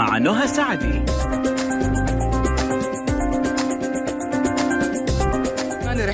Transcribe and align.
مع 0.00 0.18
نهى 0.18 0.46
سعدي. 0.48 1.02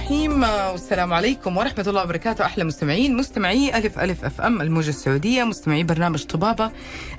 الرحيم. 0.06 0.42
والسلام 0.42 1.12
عليكم 1.12 1.56
ورحمة 1.56 1.84
الله 1.88 2.02
وبركاته. 2.02 2.44
أحلى 2.44 2.64
مستمعين 2.64 3.16
مستمعي 3.16 3.78
ألف 3.78 3.98
ألف 3.98 4.24
أف 4.24 4.40
أم 4.40 4.60
الموجة 4.60 4.88
السعودية 4.88 5.44
مستمعي 5.44 5.82
برنامج 5.82 6.24
طبابة 6.24 6.70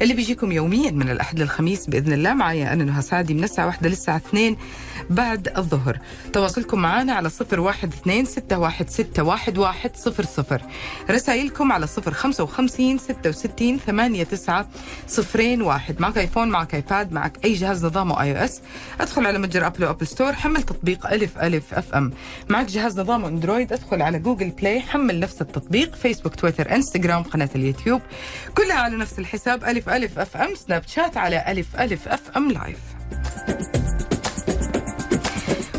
اللي 0.02 0.14
بيجيكم 0.14 0.52
يوميا 0.52 0.92
من 0.92 1.10
الأحد 1.10 1.40
للخميس 1.40 1.90
بإذن 1.90 2.14
الله. 2.14 2.34
معايا 2.34 2.74
أنا 2.74 2.84
نهى 2.84 3.02
سعدي 3.02 3.34
من 3.34 3.44
الساعة 3.44 3.66
واحدة 3.66 3.90
للساعة 3.90 4.18
اثنين 4.18 4.58
بعد 5.10 5.58
الظهر. 5.58 6.00
تواصلكم 6.34 6.80
معنا 6.80 7.14
على 7.14 7.30
صفر 7.30 7.60
واحد 7.60 7.94
اثنين 7.94 8.26
ستة 8.26 8.58
واحد 8.60 8.90
ستة 8.90 9.24
واحد 9.24 9.58
واحد 9.58 9.96
صفر 9.96 10.26
صفر. 10.26 10.62
رسائلكم 11.10 11.72
على 11.72 11.88
صفر 11.88 12.14
خمسة 12.14 12.44
وخمسين 12.44 12.98
ستة 12.98 13.30
وستين 13.30 13.78
ثمانية 13.78 14.24
تسعة 14.24 14.70
صفرين 15.08 15.62
واحد. 15.62 16.02
معك 16.02 16.18
آيفون 16.18 16.50
معك 16.50 16.76
آيباد 16.76 17.12
معك 17.12 17.46
أي 17.46 17.54
جهاز 17.54 17.86
نظامه 17.86 18.22
iOS. 18.22 18.62
أدخل 19.02 19.26
على 19.26 19.40
متجر 19.40 19.68
أبل 19.68 19.86
و 19.86 19.91
App 19.91 20.08
Store 20.08 20.34
حمل 20.34 20.64
تطبيق 20.64 21.08
ألف 21.08 21.38
ألف 21.38 21.74
أف 21.74 21.94
أم. 21.94 22.14
معك 22.50 22.77
جهاز 22.78 23.00
نظام 23.00 23.26
أندرويد 23.26 23.74
أدخل 23.74 24.02
على 24.02 24.20
جوجل 24.20 24.50
بلاي 24.50 24.80
حمل 24.82 25.20
نفس 25.20 25.42
التطبيق 25.42 25.96
فيسبوك 25.96 26.36
تويتر 26.36 26.76
إنستغرام 26.76 27.24
قناة 27.24 27.50
اليوتيوب. 27.56 28.02
كلها 28.58 28.76
على 28.76 28.98
نفس 28.98 29.20
الحساب 29.20 29.64
ألف 29.64 29.90
ألف 29.90 30.20
FM 30.20 30.56
سناب 30.56 30.84
شات 30.88 31.18
على 31.18 31.44
ألف 31.48 31.76
ألف 31.76 32.08
FM 32.08 32.52
live 32.52 32.80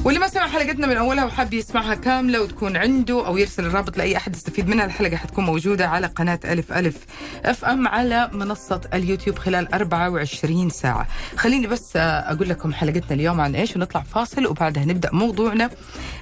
واللي 0.09 0.21
ما 0.21 0.29
سمع 0.29 0.49
حلقتنا 0.49 0.87
من 0.87 0.97
أولها 0.97 1.25
وحاب 1.25 1.55
يسمعها 1.55 1.95
كاملة 1.95 2.43
وتكون 2.43 2.77
عنده 2.77 3.27
أو 3.27 3.37
يرسل 3.37 3.67
الرابط 3.67 3.99
لأي 3.99 4.17
أحد 4.17 4.37
يستفيد 4.37 4.69
منها 4.69 4.85
الحلقة 4.85 5.17
حتكون 5.17 5.45
موجودة 5.45 5.89
على 5.89 6.07
قناة 6.07 6.41
ألف 6.45 6.73
ألف 6.73 6.97
أف 7.45 7.65
أم 7.65 7.89
على 7.89 8.31
منصة 8.33 8.81
اليوتيوب 8.95 9.39
خلال 9.39 9.75
24 9.75 10.71
ساعة. 10.71 11.07
خليني 11.37 11.67
بس 11.67 11.93
أقول 11.97 12.49
لكم 12.49 12.73
حلقتنا 12.73 13.11
اليوم 13.11 13.41
عن 13.41 13.55
إيش 13.55 13.77
ونطلع 13.77 14.03
فاصل 14.03 14.47
وبعدها 14.47 14.85
نبدأ 14.85 15.11
موضوعنا. 15.13 15.71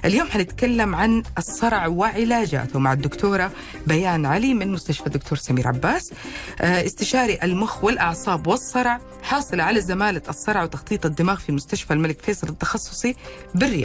اليوم 0.05 0.27
حنتكلم 0.27 0.95
عن 0.95 1.23
الصرع 1.37 1.87
وعلاجاته 1.87 2.79
مع 2.79 2.93
الدكتورة 2.93 3.51
بيان 3.87 4.25
علي 4.25 4.53
من 4.53 4.71
مستشفى 4.71 5.07
الدكتور 5.07 5.37
سمير 5.37 5.67
عباس 5.67 6.13
استشاري 6.61 7.39
المخ 7.43 7.83
والأعصاب 7.83 8.47
والصرع 8.47 8.99
حاصله 9.23 9.63
على 9.63 9.81
زمالة 9.81 10.21
الصرع 10.29 10.63
وتخطيط 10.63 11.05
الدماغ 11.05 11.35
في 11.35 11.51
مستشفى 11.51 11.93
الملك 11.93 12.21
فيصل 12.21 12.47
التخصصي 12.49 13.15
بالرياض 13.55 13.76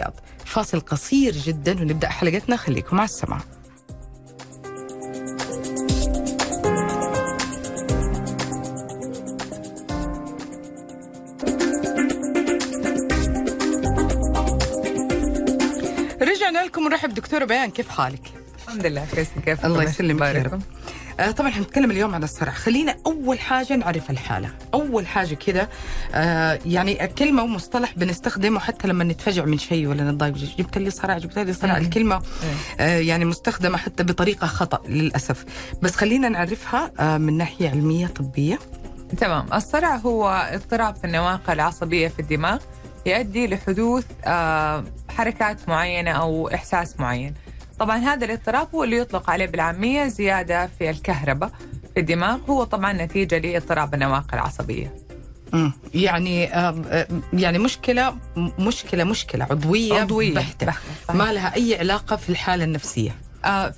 فاصل 0.44 0.80
قصير 0.80 1.32
جدا 1.32 1.72
ونبدأ 1.72 2.08
حلقتنا. 2.08 2.56
خليكم 2.56 2.96
مع 2.96 3.04
السماع. 3.04 3.40
رجعنا 16.22 16.64
لكم 16.64 16.86
ونرحب 16.86 17.14
دكتورة 17.14 17.44
بيان. 17.44 17.70
كيف 17.70 17.88
حالك؟ 17.88 18.20
الحمد 18.56 18.86
لله 18.86 19.06
كويس. 19.14 19.28
كيف؟ 19.44 19.66
الله 19.66 19.82
يسلمك 19.82 20.22
يا 20.22 20.42
رب. 20.42 20.62
آه 21.22 21.30
طبعا 21.30 21.50
حنتكلم 21.50 21.90
اليوم 21.90 22.14
عن 22.14 22.22
الصرع. 22.22 22.52
خلينا 22.52 22.96
أول 23.06 23.40
حاجة 23.40 23.76
نعرف 23.76 24.10
الحالة. 24.10 24.50
أول 24.74 25.06
حاجة 25.06 25.34
كده 25.34 25.68
آه 26.14 26.58
يعني 26.66 27.08
كلمة 27.08 27.42
ومصطلح 27.42 27.92
بنستخدمه 27.96 28.60
حتى 28.60 28.88
لما 28.88 29.04
نتفجع 29.04 29.44
من 29.44 29.58
شيء 29.58 29.86
ولا 29.86 30.10
نتضايق 30.10 30.34
جبت 30.34 30.78
لي 30.78 30.90
صرع 30.90 31.18
جبت 31.18 31.38
لي 31.38 31.52
صرع. 31.52 31.78
مم. 31.78 31.84
الكلمة 31.84 32.22
آه 32.80 32.98
يعني 32.98 33.24
مستخدمة 33.24 33.78
حتى 33.78 34.02
بطريقة 34.02 34.46
خطأ 34.46 34.88
للأسف. 34.88 35.44
بس 35.82 35.96
خلينا 35.96 36.28
نعرفها 36.28 36.92
آه 36.98 37.18
من 37.18 37.36
ناحية 37.38 37.70
علمية 37.70 38.06
طبية. 38.06 38.58
تمام. 39.18 39.46
الصرع 39.54 39.96
هو 39.96 40.48
اضطراب 40.52 40.96
في 40.96 41.04
النواقل 41.04 41.52
العصبية 41.52 42.08
في 42.08 42.18
الدماغ 42.20 42.58
يؤدي 43.06 43.46
لحدوث 43.46 44.04
آه، 44.24 44.84
حركات 45.08 45.68
معينة 45.68 46.10
أو 46.10 46.48
إحساس 46.54 47.00
معين. 47.00 47.34
طبعا 47.78 47.96
هذا 47.98 48.24
الاضطراب 48.24 48.68
هو 48.74 48.84
اللي 48.84 48.96
يطلق 48.96 49.30
عليه 49.30 49.46
بالعامية 49.46 50.06
زيادة 50.06 50.66
في 50.78 50.90
الكهرباء 50.90 51.50
في 51.94 52.00
الدماغ 52.00 52.38
هو 52.48 52.64
طبعا 52.64 52.92
نتيجة 52.92 53.38
لاضطراب 53.38 53.94
النواقل 53.94 54.34
العصبية. 54.34 54.94
يعني 55.94 56.42
يعني 57.32 57.58
مشكلة 57.58 58.16
مشكلة 59.04 59.46
عضوية, 59.50 60.00
عضوية 60.00 60.34
بحتة 60.34 60.66
بحتة. 60.66 60.82
صحيح. 61.08 61.16
ما 61.16 61.32
لها 61.32 61.54
أي 61.56 61.78
علاقة 61.78 62.16
في 62.16 62.28
الحالة 62.30 62.64
النفسية 62.64 63.10
آه، 63.10 63.31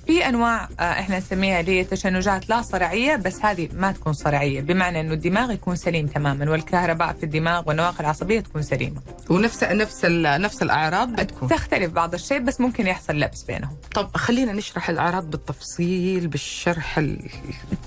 في 0.07 0.25
أنواع 0.29 0.69
آه، 0.79 0.83
إحنا 0.83 1.17
نسميها 1.17 1.59
اللي 1.59 1.83
تشنجات 1.83 2.49
لا 2.49 2.61
صرعية 2.61 3.15
بس 3.15 3.39
هذه 3.45 3.69
ما 3.73 3.91
تكون 3.91 4.13
صرعية 4.13 4.61
بمعنى 4.61 4.99
إنه 5.01 5.13
الدماغ 5.13 5.51
يكون 5.51 5.75
سليم 5.75 6.07
تماما 6.07 6.51
والكهرباء 6.51 7.13
في 7.13 7.23
الدماغ 7.23 7.63
والنواقل 7.67 7.95
العصبية 7.99 8.39
تكون 8.39 8.61
سليمة. 8.61 9.01
ونفس 9.29 9.63
نفس 9.63 10.05
نفس 10.05 10.61
الأعراض 10.61 11.09
بتكون. 11.15 11.49
تختلف 11.49 11.91
بعض 11.91 12.13
الشيء 12.13 12.39
بس 12.39 12.61
ممكن 12.61 12.87
يحصل 12.87 13.13
لبس 13.19 13.43
بينهم. 13.43 13.77
طب 13.95 14.17
خلينا 14.17 14.53
نشرح 14.53 14.89
الأعراض 14.89 15.29
بالتفصيل 15.29 16.27
بالشرح 16.27 16.97
ال- 16.97 17.29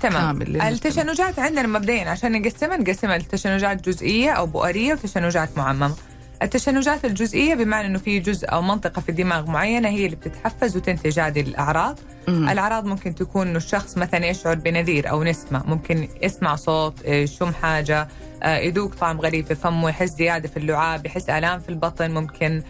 تمام. 0.01 0.41
التشنجات 0.41 1.39
عندنا 1.39 1.67
مبدئيا 1.67 2.09
عشان 2.09 2.41
نقسمها 2.41 2.77
نقسمها 2.77 3.17
لتشنجات 3.17 3.89
جزئية 3.89 4.31
أو 4.31 4.45
بؤرية 4.45 4.93
وتشنجات 4.93 5.57
معممة. 5.57 5.95
التشنجات 6.43 7.05
الجزئية 7.05 7.55
بمعنى 7.55 7.87
إنه 7.87 7.99
في 7.99 8.19
جزء 8.19 8.51
أو 8.51 8.61
منطقة 8.61 9.01
في 9.01 9.09
الدماغ 9.09 9.51
معينة 9.51 9.89
هي 9.89 10.05
اللي 10.05 10.15
بتتحفز 10.15 10.77
وتنتج 10.77 11.19
هذه 11.19 11.41
الأعراض 11.41 11.99
مم. 12.27 12.49
الأعراض 12.49 12.85
ممكن 12.85 13.15
تكون 13.15 13.47
إنه 13.47 13.57
الشخص 13.57 13.97
مثلا 13.97 14.25
يشعر 14.25 14.55
بنذير 14.55 15.09
أو 15.09 15.23
نسمة 15.23 15.63
ممكن 15.65 16.07
يسمع 16.21 16.55
صوت 16.55 17.05
يشم 17.05 17.53
حاجة 17.53 18.07
آه، 18.43 18.57
يذوق 18.57 18.95
طعم 18.95 19.21
غريب 19.21 19.45
في 19.45 19.55
فمه 19.55 19.89
يحس 19.89 20.09
زيادة 20.09 20.47
في 20.47 20.57
اللعاب 20.57 21.05
يحس 21.05 21.29
آلام 21.29 21.59
في 21.59 21.69
البطن 21.69 22.11
ممكن 22.11 22.61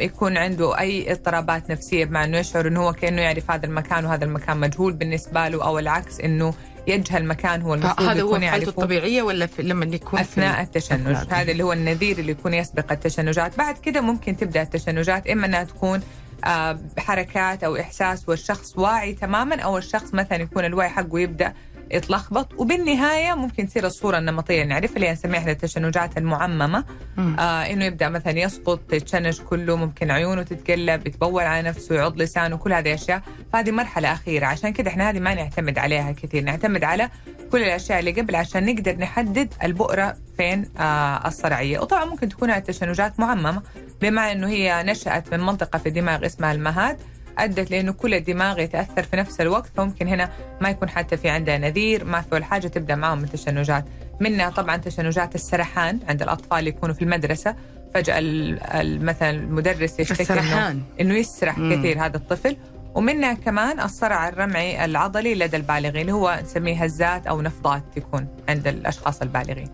يكون 0.00 0.36
عنده 0.36 0.78
أي 0.78 1.12
اضطرابات 1.12 1.70
نفسية 1.70 2.04
بمعنى 2.04 2.30
إنه 2.30 2.38
يشعر 2.38 2.66
إنه 2.66 2.80
هو 2.80 2.92
كأنه 2.92 3.22
يعرف 3.22 3.50
هذا 3.50 3.66
المكان 3.66 4.04
وهذا 4.04 4.24
المكان 4.24 4.56
مجهول 4.56 4.92
بالنسبة 4.92 5.48
له 5.48 5.64
أو 5.64 5.78
العكس 5.78 6.20
إنه 6.20 6.54
يجهل 6.86 7.24
مكان 7.24 7.62
هو 7.62 7.74
المفروض 7.74 8.08
هذا 8.08 8.22
هو 8.22 8.26
يكون 8.26 8.40
في 8.40 8.46
حالته 8.46 8.64
يعرفه 8.64 8.82
الطبيعية 8.82 9.22
ولا 9.22 9.46
في 9.46 9.62
لما 9.62 9.84
يكون 9.84 10.22
في 10.22 10.30
أثناء 10.30 10.62
التشنج 10.62 11.08
أثناء. 11.08 11.40
هذا 11.40 11.52
اللي 11.52 11.62
هو 11.62 11.72
النذير 11.72 12.18
اللي 12.18 12.32
يكون 12.32 12.54
يسبق 12.54 12.92
التشنجات 12.92 13.58
بعد 13.58 13.78
كده 13.78 14.00
ممكن 14.00 14.36
تبدأ 14.36 14.62
التشنجات 14.62 15.26
إما 15.26 15.46
إنها 15.46 15.64
تكون 15.64 16.00
آه، 16.44 16.78
حركات 16.98 17.64
أو 17.64 17.76
إحساس 17.76 18.28
والشخص 18.28 18.78
واعي 18.78 19.12
تماما 19.12 19.60
أو 19.60 19.78
الشخص 19.78 20.14
مثلا 20.14 20.42
يكون 20.42 20.64
الوعي 20.64 20.88
حقه 20.88 21.18
يبدأ 21.18 21.54
يتلخبط. 21.90 22.54
وبالنهاية 22.60 23.34
ممكن 23.34 23.66
تصير 23.66 23.86
الصورة 23.86 24.18
النمطية 24.18 24.62
اللي 24.62 24.74
نعرفها 24.74 24.96
اللي 24.96 25.12
نسميها 25.12 25.38
إحنا 25.38 25.52
التشنجات 25.52 26.18
المعممة. 26.18 26.84
مم. 27.16 27.36
آه 27.38 27.62
إنه 27.62 27.84
يبدأ 27.84 28.08
مثلا 28.08 28.38
يسقط 28.38 28.92
يتشنج 28.92 29.40
كله 29.40 29.76
ممكن 29.76 30.10
عيونه 30.10 30.42
تتقلب 30.42 31.06
يتبول 31.06 31.42
على 31.42 31.68
نفسه 31.68 31.94
يعض 31.94 32.16
لسانه 32.16 32.56
كل 32.56 32.72
هذه 32.72 32.88
الاشياء 32.88 33.22
فهذه 33.52 33.70
مرحلة 33.70 34.12
أخيرة. 34.12 34.46
عشان 34.46 34.72
كده 34.72 34.90
إحنا 34.90 35.10
هذه 35.10 35.18
ما 35.18 35.34
نعتمد 35.34 35.78
عليها 35.78 36.12
كثير. 36.12 36.44
نعتمد 36.44 36.84
على 36.84 37.08
كل 37.52 37.62
الأشياء 37.62 38.00
اللي 38.00 38.10
قبل 38.10 38.36
عشان 38.36 38.66
نقدر 38.66 38.96
نحدد 38.96 39.54
البؤرة 39.62 40.16
فين 40.36 40.70
آه 40.78 41.28
الصرعية. 41.28 41.78
وطبعا 41.78 42.04
ممكن 42.04 42.28
تكون 42.28 42.50
التشنجات 42.50 43.20
معممة 43.20 43.62
بمعنى 44.00 44.32
إنه 44.32 44.48
هي 44.48 44.82
نشأت 44.82 45.34
من 45.34 45.40
منطقة 45.40 45.78
في 45.78 45.88
الدماغ 45.88 46.26
اسمها 46.26 46.52
المهاد. 46.52 46.98
أدت 47.38 47.70
لأنه 47.70 47.92
كل 47.92 48.14
الدماغ 48.14 48.58
يتأثر 48.58 49.02
في 49.02 49.16
نفس 49.16 49.40
الوقت 49.40 49.70
فممكن 49.76 50.08
هنا 50.08 50.30
ما 50.60 50.68
يكون 50.70 50.88
حتى 50.88 51.16
في 51.16 51.28
عندها 51.28 51.58
نذير 51.58 52.04
ما 52.04 52.20
في 52.20 52.28
ولا 52.32 52.44
حاجة 52.44 52.68
تبدأ 52.68 52.94
معهم 52.94 53.24
التشنجات 53.24 53.84
منها 54.20 54.50
طبعا 54.50 54.76
تشنجات 54.76 55.34
السرحان 55.34 55.98
عند 56.08 56.22
الأطفال 56.22 56.66
يكونوا 56.66 56.94
في 56.94 57.02
المدرسة 57.02 57.54
فجأة 57.94 58.20
مثلا 58.82 59.30
المدرس 59.30 60.00
يشتكي. 60.00 60.32
انه 60.32 60.82
إنه 61.00 61.14
يسرح 61.14 61.58
مم. 61.58 61.74
كثير 61.74 62.06
هذا 62.06 62.16
الطفل 62.16 62.56
ومنها 62.94 63.32
كمان 63.32 63.80
الصرع 63.80 64.28
الرمعي 64.28 64.84
العضلي 64.84 65.34
لدى 65.34 65.56
البالغين 65.56 66.00
اللي 66.00 66.12
هو 66.12 66.40
نسميه 66.42 66.84
هزات 66.84 67.26
أو 67.26 67.42
نفضات 67.42 67.82
تكون 67.96 68.28
عند 68.48 68.66
الأشخاص 68.66 69.22
البالغين 69.22 69.68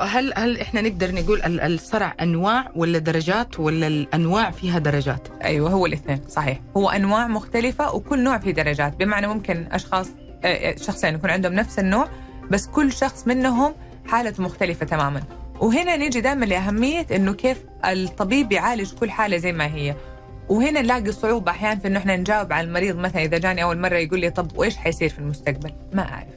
هل 0.00 0.32
هل 0.36 0.60
إحنا 0.60 0.80
نقدر 0.80 1.14
نقول 1.14 1.42
ال- 1.42 1.60
الصرع 1.60 2.14
أنواع 2.20 2.70
ولا 2.76 2.98
درجات 2.98 3.60
ولا 3.60 3.86
الأنواع 3.86 4.50
فيها 4.50 4.78
درجات؟ 4.78 5.28
أيوه 5.44 5.70
هو 5.70 5.86
الاثنين 5.86 6.20
صحيح 6.28 6.60
هو 6.76 6.88
أنواع 6.90 7.26
مختلفة 7.26 7.94
وكل 7.94 8.24
نوع 8.24 8.38
فيه 8.38 8.50
درجات 8.50 8.96
بمعنى 8.96 9.26
ممكن 9.26 9.66
أشخاص 9.72 10.08
آه، 10.44 10.46
آه، 10.46 10.76
شخصين 10.76 11.14
يكون 11.14 11.30
عندهم 11.30 11.52
نفس 11.52 11.78
النوع 11.78 12.08
بس 12.50 12.66
كل 12.66 12.92
شخص 12.92 13.26
منهم 13.26 13.74
حالته 14.06 14.42
مختلفة 14.42 14.86
تماما 14.86 15.22
وهنا 15.60 15.96
نيجي 15.96 16.20
دائما 16.20 16.44
لأهمية 16.44 17.06
إنه 17.16 17.32
كيف 17.32 17.58
الطبيب 17.84 18.52
يعالج 18.52 18.92
كل 18.94 19.10
حالة 19.10 19.36
زي 19.36 19.52
ما 19.52 19.66
هي 19.66 19.94
وهنا 20.48 20.80
نلاقي 20.82 21.12
صعوبة 21.12 21.50
أحيانا 21.52 21.80
في 21.80 21.88
إنه 21.88 21.98
إحنا 21.98 22.16
نجاوب 22.16 22.52
على 22.52 22.66
المريض 22.66 22.96
مثلا 22.96 23.22
إذا 23.22 23.38
جاني 23.38 23.62
أول 23.62 23.78
مرة 23.78 23.96
يقول 23.96 24.20
لي 24.20 24.30
طب 24.30 24.56
وإيش 24.58 24.76
حيصير 24.76 25.08
في 25.08 25.18
المستقبل؟ 25.18 25.72
ما 25.92 26.02
أعرف. 26.08 26.28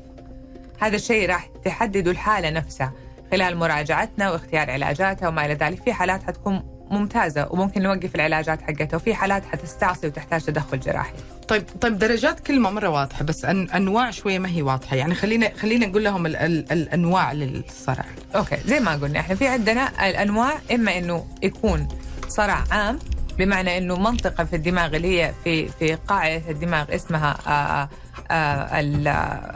هذا 0.79 0.95
الشيء 0.95 1.29
راح 1.29 1.49
تحدده 1.65 2.11
الحالة 2.11 2.49
نفسها 2.49 2.93
خلال 3.31 3.57
مراجعتنا 3.57 4.31
واختيار 4.31 4.71
علاجاتها 4.71 5.27
وما 5.27 5.45
إلى 5.45 5.53
ذلك، 5.53 5.83
في 5.83 5.93
حالات 5.93 6.23
حتكون 6.23 6.63
ممتازة 6.91 7.47
وممكن 7.51 7.81
نوقف 7.81 8.15
العلاجات 8.15 8.61
حقتها 8.61 8.95
وفي 8.95 9.15
حالات 9.15 9.45
حتستعصي 9.45 10.07
وتحتاج 10.07 10.41
تدخل 10.41 10.79
جراحي. 10.79 11.13
طيب 11.47 11.63
طيب 11.81 11.97
درجات 11.97 12.39
كلمه 12.39 12.69
مرة 12.69 12.89
واضحة 12.89 13.23
بس 13.23 13.45
أن 13.45 13.69
أنواع 13.69 14.11
شوية 14.11 14.39
ما 14.39 14.49
هي 14.49 14.61
واضحة 14.61 14.95
يعني 14.95 15.15
خلينا 15.15 15.51
خلينا 15.61 15.85
نقول 15.85 16.03
لهم 16.03 16.25
ال 16.25 16.35
ال 16.35 16.71
الأنواع 16.71 17.31
للصرع. 17.31 18.05
أوكي 18.35 18.57
زي 18.65 18.79
ما 18.79 18.91
قلنا 18.91 19.19
إحنا 19.19 19.35
في 19.35 19.47
عندنا 19.47 20.09
الأنواع 20.09 20.51
إما 20.71 20.97
إنه 20.97 21.27
يكون 21.43 21.87
صرع 22.27 22.63
عام 22.71 22.99
بمعنى 23.37 23.77
إنه 23.77 23.95
منطقة 23.99 24.43
في 24.43 24.55
الدماغ 24.55 24.95
اللي 24.95 25.21
هي 25.21 25.33
في 25.43 25.67
في 25.67 25.95
قاعدة 25.95 26.49
الدماغ 26.49 26.95
اسمها 26.95 27.37
آآ 27.47 27.89
آآ 28.31 28.81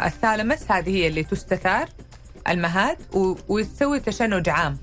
ال 0.06 0.13
thalamus 0.13 0.72
هذه 0.72 0.90
هي 0.90 1.08
اللي 1.08 1.24
تستثار. 1.24 1.90
المهاد 2.50 2.98
وتسوي 3.48 4.00
تشنج 4.00 4.50
عام 4.50 4.78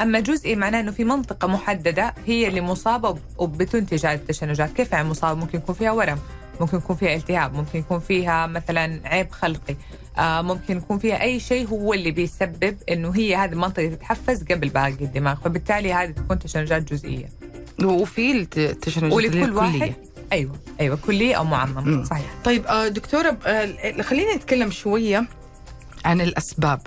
أما 0.00 0.20
جزئي 0.20 0.56
معناه 0.56 0.80
إنه 0.80 0.90
في 0.90 1.04
منطقة 1.04 1.48
محددة 1.48 2.14
هي 2.26 2.48
اللي 2.48 2.60
مصابة 2.60 3.18
وبتنتج 3.38 4.06
هذه 4.06 4.14
التشنجات 4.14 4.72
كيف 4.72 4.92
يعني 4.92 5.08
مصابة؟ 5.08 5.40
ممكن 5.40 5.58
يكون 5.58 5.74
فيها 5.74 5.92
ورم 5.92 6.18
ممكن 6.60 6.76
يكون 6.76 6.96
فيها 6.96 7.14
التهاب 7.14 7.54
ممكن 7.54 7.78
يكون 7.78 8.00
فيها 8.00 8.46
مثلا 8.46 9.00
عيب 9.04 9.30
خلقي 9.30 9.76
آه 10.18 10.42
ممكن 10.42 10.76
يكون 10.76 10.98
فيها 10.98 11.22
أي 11.22 11.40
شيء 11.40 11.68
هو 11.68 11.94
اللي 11.94 12.10
بيسبب 12.10 12.76
إنه 12.90 13.10
هي 13.16 13.36
هذه 13.36 13.52
المنطقة 13.52 13.86
تتحفز 13.86 14.42
قبل 14.42 14.68
باقي 14.68 14.90
الدماغ. 14.90 15.34
فبالتالي 15.44 15.92
هذه 15.92 16.10
تكون 16.10 16.38
تشنجات 16.38 16.92
جزئية. 16.92 17.28
وفي 17.84 18.32
التشنجات 18.32 19.12
ولكل 19.12 19.52
واحد 19.52 19.94
أيوه 20.32 20.52
أيوه 20.80 20.96
كلية 20.96 21.34
أو 21.34 21.44
معمم 21.44 22.04
صحيح. 22.04 22.26
طيب 22.44 22.66
آه 22.66 22.88
دكتورة 22.88 23.38
آه 23.46 24.02
خلينا 24.02 24.34
نتكلم 24.36 24.70
شوية 24.70 25.26
عن 26.04 26.20
الأسباب. 26.20 26.80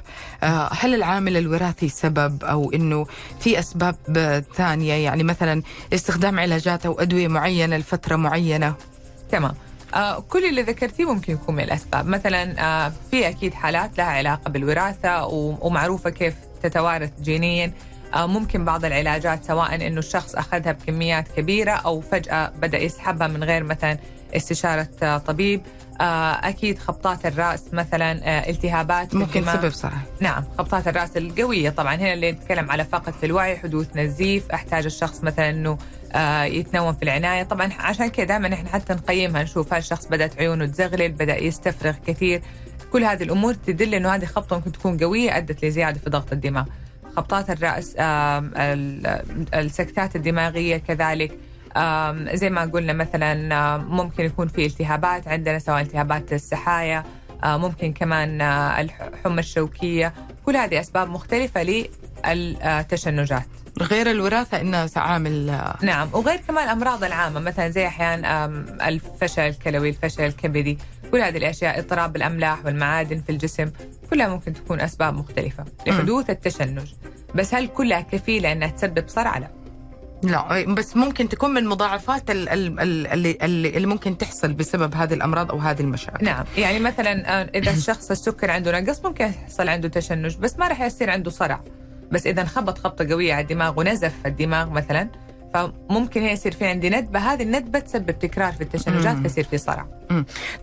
هل 0.72 0.96
العامل 0.96 1.38
الوراثي 1.38 1.90
سبب 1.90 2.44
أو 2.44 2.72
إنه 2.72 3.06
في 3.40 3.60
أسباب 3.60 3.96
ثانية؟ 4.56 4.94
يعني 4.94 5.24
مثلا 5.24 5.64
استخدام 5.94 6.40
علاجات 6.40 6.86
أو 6.86 7.00
أدوية 7.00 7.28
معينة 7.28 7.78
لفترة 7.78 8.16
معينة. 8.16 8.76
تمام. 9.32 9.54
آه 9.94 10.20
كل 10.20 10.46
اللي 10.46 10.62
ذكرتيه 10.62 11.14
ممكن 11.14 11.34
يكون 11.34 11.56
من 11.56 11.64
الأسباب. 11.64 12.06
مثلا 12.06 12.62
آه 12.62 12.92
في 13.12 13.28
أكيد 13.30 13.54
حالات 13.54 13.98
لها 13.98 14.06
علاقة 14.06 14.50
بالوراثة 14.50 15.26
ومعروفة 15.62 16.10
كيف 16.10 16.34
تتوارث 16.64 17.12
جينيا. 17.22 17.74
آه 18.14 18.26
ممكن 18.26 18.66
بعض 18.66 18.86
العلاجات 18.86 19.46
سواء 19.46 19.76
إنه 19.76 20.00
الشخص 20.00 20.36
أخذها 20.36 20.72
بكميات 20.72 21.28
كبيرة 21.28 21.72
أو 21.72 22.02
فجأة 22.02 22.52
بدأ 22.62 22.78
يسحبها 22.78 23.28
من 23.28 23.44
غير 23.44 23.64
مثلا 23.64 23.98
استشارة 24.36 25.18
طبيب. 25.18 25.62
أكيد 26.02 26.80
خبطات 26.80 27.26
الرأس 27.26 27.64
مثلا 27.74 28.50
التهابات 28.50 29.16
ممكن 29.16 29.46
تسبب 29.46 29.70
صرع 29.70 29.98
نعم 30.20 30.44
خبطات 30.58 30.88
الرأس 30.88 31.18
القوية 31.18 31.70
طبعا. 31.70 31.96
هنا 31.96 32.14
اللي 32.14 32.32
نتكلم 32.32 32.72
على 32.72 32.86
فقد 32.86 33.14
في 33.14 33.26
الوعي 33.26 33.58
حدوث 33.58 33.96
نزيف 33.96 34.52
أحتاج 34.52 34.86
الشخص 34.86 35.24
مثلا 35.24 35.50
إنه 35.50 35.78
يتنوم 36.58 36.94
في 36.94 37.04
العناية. 37.04 37.44
طبعا 37.44 37.74
عشان 37.80 38.08
كذا 38.08 38.26
دائما 38.26 38.54
إحنا 38.54 38.70
حتى 38.70 38.94
نقيمها 38.94 39.44
نشوف 39.44 39.74
هل 39.74 39.80
الشخص 39.80 40.08
بدأت 40.08 40.40
عيونه 40.40 40.66
تزغلل 40.66 41.12
بدأ 41.12 41.44
يستفرغ 41.44 41.94
كثير. 42.08 42.42
كل 42.92 43.04
هذه 43.04 43.24
الأمور 43.24 43.54
تدل 43.54 43.96
إنه 43.96 44.16
هذه 44.16 44.26
خبطة 44.26 44.56
ممكن 44.56 44.72
تكون 44.72 44.98
قوية 44.98 45.38
أدت 45.38 45.66
لزيادة 45.66 46.00
في 46.00 46.10
ضغط 46.10 46.32
الدماغ. 46.32 46.66
خبطات 47.18 47.50
الرأس 47.50 47.96
السكتات 49.54 50.16
الدماغية 50.16 50.78
كذلك. 50.78 51.38
زي 52.34 52.50
ما 52.50 52.62
قلنا 52.74 52.94
مثلا 52.94 53.78
ممكن 53.78 54.26
يكون 54.26 54.48
في 54.48 54.66
التهابات 54.66 55.28
عندنا 55.28 55.60
سواء 55.60 55.82
التهابات 55.82 56.34
السحايا 56.34 57.04
ممكن 57.46 57.94
كمان 57.94 58.42
الحمى 58.42 59.40
الشوكية. 59.40 60.14
كل 60.46 60.56
هذه 60.56 60.80
أسباب 60.80 61.10
مختلفة 61.10 61.64
للتشنجات. 61.64 63.46
غير 63.82 64.12
الوراثة 64.12 64.62
إنها 64.62 64.88
عامل 64.96 65.62
نعم 65.82 66.10
وغير 66.14 66.40
كمان 66.48 66.64
الأمراض 66.64 67.04
العامة 67.04 67.40
مثلا 67.40 67.70
زي 67.70 67.88
أحيانا 67.88 68.46
الفشل 68.88 69.42
الكلوي 69.42 69.90
الفشل 69.90 70.24
الكبدي 70.24 70.78
كل 71.12 71.22
هذه 71.22 71.38
الأشياء 71.38 71.80
اضطراب 71.80 72.16
الأملاح 72.16 72.66
والمعادن 72.66 73.22
في 73.22 73.32
الجسم 73.32 73.72
كلها 74.10 74.28
ممكن 74.28 74.54
تكون 74.54 74.82
أسباب 74.82 75.14
مختلفة 75.14 75.66
لحدوث 75.88 76.30
التشنج. 76.30 76.94
بس 77.36 77.54
هل 77.54 77.68
كلها 77.68 78.02
كفيلة 78.02 78.52
أنها 78.52 78.68
تسبب 78.68 79.08
صرع 79.08 79.38
لا 79.38 79.48
لا 80.24 80.74
بس 80.74 80.96
ممكن 80.96 81.30
تكون 81.30 81.54
من 81.54 81.66
مضاعفات 81.66 82.32
اللي, 82.32 83.38
اللي 83.46 83.86
ممكن 83.86 84.18
تحصل 84.18 84.54
بسبب 84.54 84.96
هذه 84.96 85.14
الأمراض 85.14 85.52
أو 85.52 85.58
هذه 85.58 85.82
المشاكل. 85.82 86.26
نعم 86.26 86.46
يعني 86.58 86.80
مثلا 86.80 87.42
إذا 87.58 87.72
الشخص 87.72 88.12
السكر 88.12 88.52
عنده 88.52 88.80
نقص 88.80 89.06
ممكن 89.06 89.26
يحصل 89.26 89.68
عنده 89.68 89.88
تشنج 89.88 90.38
بس 90.38 90.60
ما 90.60 90.68
راح 90.68 90.82
يصير 90.82 91.10
عنده 91.10 91.32
صرع. 91.32 91.62
بس 92.12 92.28
إذا 92.28 92.42
انخبط 92.42 92.78
خبطة 92.78 93.10
قوية 93.10 93.34
على 93.34 93.42
الدماغ 93.42 93.80
ونزف 93.80 94.14
الدماغ 94.26 94.70
مثلا 94.70 95.10
فممكن 95.54 96.22
هي 96.22 96.32
يصير 96.32 96.52
في 96.52 96.66
عندي 96.66 96.90
ندبة. 96.90 97.20
هذه 97.20 97.44
الندبة 97.44 97.80
تسبب 97.80 98.20
تكرار 98.20 98.54
في 98.54 98.62
التشنجات 98.62 99.18
فيصير 99.18 99.44
في 99.44 99.58
صرع. 99.58 99.88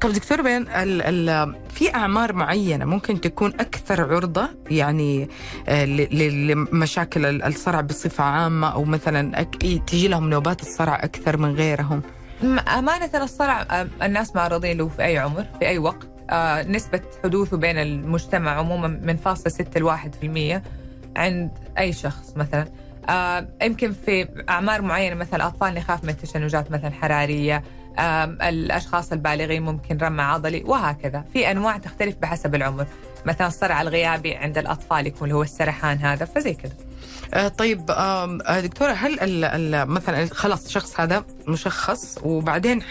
طب 0.01 0.13
دكتور 0.13 0.43
بيان 0.43 0.63
ال 0.63 1.03
ال 1.31 1.55
في 1.71 1.95
أعمار 1.95 2.33
معينة 2.33 2.85
ممكن 2.85 3.21
تكون 3.21 3.53
أكثر 3.61 4.15
عرضة؟ 4.15 4.49
يعني 4.71 5.29
لمشاكل 5.69 7.43
الصرع 7.43 7.81
بصفة 7.81 8.25
عامة 8.25 8.73
أو 8.73 8.85
مثلا 8.85 9.43
تجي 9.87 10.09
لهم 10.09 10.31
نوبات 10.31 10.63
الصرع 10.63 11.05
أكثر 11.05 11.37
من 11.37 11.55
غيرهم؟ 11.55 12.03
أمانة 12.79 13.11
الصرع 13.15 13.87
الناس 14.03 14.37
معرضين 14.37 14.79
له 14.79 14.89
في 14.89 15.03
أي 15.05 15.19
عمر 15.19 15.45
في 15.59 15.69
أي 15.69 15.79
وقت. 15.79 16.09
آه 16.31 16.63
نسبة 16.63 17.01
حدوثه 17.25 17.57
بين 17.57 17.77
المجتمع 17.79 18.51
عموما 18.51 18.89
من 18.89 19.17
فاصلة 19.17 19.53
6 19.53 19.81
ل 19.81 19.85
1% 19.85 20.63
عند 21.17 21.51
أي 21.79 21.93
شخص 21.93 22.33
مثلا. 22.37 22.69
آه 23.11 23.49
يمكن 23.63 23.93
في 24.07 24.29
أعمار 24.49 24.83
معينة 24.83 25.15
مثلا 25.15 25.47
أطفال 25.47 25.75
نخاف 25.75 26.05
من 26.05 26.11
التشنجات 26.11 26.71
مثلا 26.71 26.91
حرارية 26.91 27.63
آه 27.99 28.25
الأشخاص 28.25 29.13
البالغين 29.13 29.63
ممكن 29.63 29.99
رمى 29.99 30.23
عضلي 30.23 30.63
وهكذا. 30.67 31.25
في 31.33 31.51
أنواع 31.51 31.79
تختلف 31.79 32.17
بحسب 32.17 32.55
العمر. 32.55 32.87
مثلا 33.27 33.47
الصرع 33.47 33.83
الغيابي 33.83 34.35
عند 34.35 34.59
الأطفال 34.59 35.07
يكون 35.07 35.23
اللي 35.29 35.35
هو 35.35 35.43
السرحان 35.43 35.99
هذا 35.99 36.25
فزي 36.25 36.55
كذا. 36.55 36.73
آه 37.35 37.49
طيب 37.49 37.91
آه 37.91 38.61
دكتورة 38.61 38.93
هل 38.93 39.21
ال 39.21 39.45
ال 39.45 39.89
مثلا 39.91 40.27
خلاص 40.33 40.67
الشخص 40.67 41.01
هذا 41.01 41.25
مشخص 41.49 42.19
وبعدين 42.23 42.83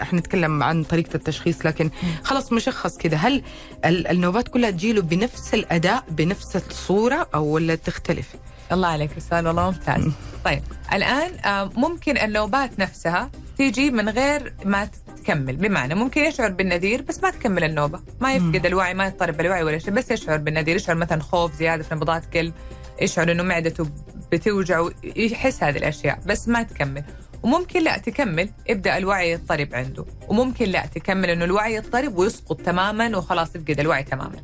حنتكلم 0.00 0.62
عن 0.62 0.84
طريقة 0.84 1.14
التشخيص 1.14 1.66
لكن 1.66 1.90
خلاص 2.24 2.52
مشخص 2.52 2.96
كذا. 2.96 3.16
هل 3.16 3.42
النوبات 3.84 4.48
كلها 4.48 4.70
تجيله 4.70 5.02
بنفس 5.02 5.54
الأداء 5.54 6.04
بنفس 6.10 6.56
الصورة 6.56 7.28
أو 7.34 7.44
ولا 7.44 7.74
تختلف؟ 7.74 8.34
الله 8.72 8.88
عليك 8.88 9.16
السؤال 9.16 9.46
والله 9.46 9.70
ممتاز. 9.70 10.12
طيب 10.44 10.62
الآن 10.92 11.30
ممكن 11.76 12.18
النوبات 12.18 12.78
نفسها 12.78 13.30
تيجي 13.56 13.90
من 13.90 14.08
غير 14.08 14.54
ما 14.64 14.88
تكمل. 15.16 15.56
بمعنى 15.56 15.94
ممكن 15.94 16.20
يشعر 16.20 16.50
بالنذير 16.50 17.02
بس 17.02 17.22
ما 17.22 17.30
تكمل 17.30 17.64
النوبة 17.64 18.00
ما 18.20 18.34
يفقد 18.34 18.66
الوعي 18.66 18.94
ما 18.94 19.06
يضطرب 19.06 19.36
بالوعي 19.36 19.62
ولا 19.62 19.78
شيء 19.78 19.90
بس 19.90 20.10
يشعر 20.10 20.36
بالنذير 20.36 20.76
يشعر 20.76 20.96
مثلا 20.96 21.22
خوف 21.22 21.54
زيادة 21.54 21.82
في 21.82 21.94
نبضات 21.94 22.36
قلب 22.36 22.54
يشعر 23.00 23.32
إنه 23.32 23.42
معدته 23.42 23.86
بتوجع 24.32 24.88
يحس 25.04 25.62
هذه 25.62 25.76
الأشياء 25.76 26.20
بس 26.26 26.48
ما 26.48 26.62
تكمل. 26.62 27.04
وممكن 27.42 27.82
لا 27.82 27.98
تكمل 27.98 28.50
يبدا 28.68 28.98
الوعي 28.98 29.32
يضطرب 29.32 29.74
عنده. 29.74 30.04
وممكن 30.28 30.64
لا 30.64 30.86
تكمل 30.86 31.30
إنه 31.30 31.44
الوعي 31.44 31.74
يضطرب 31.74 32.18
ويسقط 32.18 32.60
تماما 32.60 33.16
وخلاص 33.16 33.56
يفقد 33.56 33.80
الوعي 33.80 34.02
تماما. 34.02 34.36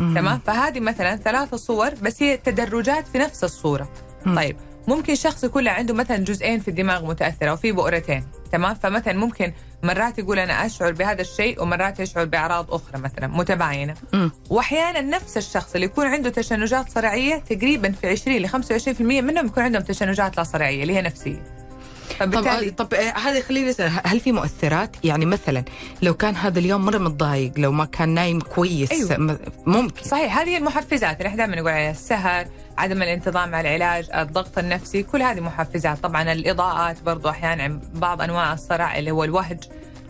تمام؟ 0.00 0.40
فهذه 0.46 0.80
مثلا 0.80 1.16
ثلاثة 1.16 1.56
صور 1.56 1.90
بس 2.02 2.22
هي 2.22 2.36
تدرجات 2.36 3.08
في 3.08 3.18
نفس 3.18 3.44
الصورة. 3.44 3.88
مم. 4.26 4.36
طيب 4.36 4.56
ممكن 4.88 5.14
شخص 5.14 5.44
يكون 5.44 5.68
عنده 5.68 5.94
مثلا 5.94 6.16
جزئين 6.16 6.60
في 6.60 6.68
الدماغ 6.68 7.06
متأثرة 7.06 7.52
وفي 7.52 7.72
بؤرتين 7.72 8.24
تمام؟ 8.52 8.74
فمثلا 8.74 9.12
ممكن 9.14 9.52
مرات 9.82 10.18
يقول 10.18 10.38
أنا 10.38 10.66
أشعر 10.66 10.92
بهذا 10.92 11.20
الشيء 11.20 11.62
ومرات 11.62 12.00
يشعر 12.00 12.24
بأعراض 12.24 12.74
أخرى 12.74 13.00
مثلا 13.00 13.26
متباينة. 13.26 13.94
مم. 14.12 14.30
وأحيانا 14.50 15.00
نفس 15.00 15.36
الشخص 15.36 15.74
اللي 15.74 15.86
يكون 15.86 16.06
عنده 16.06 16.30
تشنجات 16.30 16.90
صرعية 16.90 17.36
تقريبا 17.36 17.92
في 17.92 18.06
20 18.08 18.36
ل 18.36 18.48
25% 18.48 19.00
منهم 19.00 19.46
يكون 19.46 19.62
عندهم 19.62 19.82
تشنجات 19.82 20.36
لا 20.36 20.42
صرعية 20.42 20.82
اللي 20.82 20.94
هي 20.96 21.02
نفسية. 21.02 21.59
فبالتالي 22.18 22.70
طب, 22.70 22.84
طب 22.86 22.94
هذا 22.94 23.40
خليني 23.40 23.70
أسأل 23.70 24.00
هل 24.04 24.20
في 24.20 24.32
مؤثرات؟ 24.32 24.96
يعني 25.04 25.26
مثلا 25.26 25.64
لو 26.02 26.14
كان 26.14 26.36
هذا 26.36 26.58
اليوم 26.58 26.84
مرة 26.84 26.98
متضايق، 26.98 27.52
لو 27.56 27.72
ما 27.72 27.84
كان 27.84 28.08
نايم 28.08 28.40
كويس 28.40 28.92
أيوة. 28.92 29.38
ممكن 29.66 30.02
صحيح 30.02 30.38
هذه 30.38 30.56
المحفزات 30.56 31.16
اللي 31.16 31.28
إحنا 31.28 31.36
دائما 31.36 31.56
نقول 31.56 31.72
عليها 31.72 31.90
السهر، 31.90 32.46
عدم 32.78 33.02
الانتظام 33.02 33.54
على 33.54 33.76
العلاج، 33.76 34.10
الضغط 34.14 34.58
النفسي، 34.58 35.02
كل 35.02 35.22
هذه 35.22 35.40
محفزات، 35.40 35.98
طبعا 35.98 36.32
الإضاءات 36.32 37.02
برضو 37.02 37.28
أحيانا 37.28 37.80
بعض 37.94 38.22
أنواع 38.22 38.52
الصرع 38.52 38.98
اللي 38.98 39.10
هو 39.10 39.24
الوهج 39.24 39.64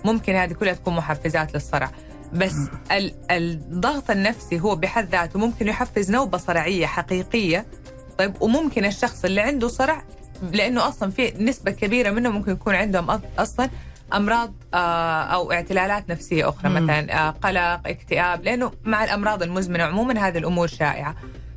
ممكن 0.05 0.35
هذه 0.35 0.53
كلها 0.53 0.73
تكون 0.73 0.97
محفزات 0.97 1.55
للصرع. 1.55 1.91
بس 2.33 2.55
الضغط 3.31 4.11
النفسي 4.11 4.61
هو 4.61 4.77
بحد 4.77 5.09
ذاته 5.11 5.39
ممكن 5.39 5.69
يحفز 5.69 6.11
نوبة 6.11 6.39
صرعية 6.39 6.87
حقيقية 6.87 7.67
طيب 8.19 8.43
وممكن 8.43 8.85
الشخص 8.85 9.25
اللي 9.25 9.41
عنده 9.41 9.69
صرع 9.69 10.03
لأنه 10.53 10.89
أصلا 10.89 11.11
في 11.11 11.33
نسبة 11.39 11.71
كبيرة 11.71 12.11
منهم 12.11 12.35
ممكن 12.35 12.53
يكون 12.53 12.75
عندهم 12.75 13.21
أصلا 13.39 13.71
أمراض 14.15 14.53
أو 14.75 15.53
اعتلالات 15.53 16.11
نفسية 16.11 16.49
أخرى 16.49 16.71
مم. 16.71 16.77
مثلا 16.85 17.31
قلق 17.31 17.81
اكتئاب 17.87 18.45
لأنه 18.45 18.73
مع 18.85 19.05
الأمراض 19.05 19.43
المزمنة 19.43 19.85
عموما 19.85 20.29
هذه 20.29 20.39
الأمور 20.39 20.67
شائعة 20.67 21.17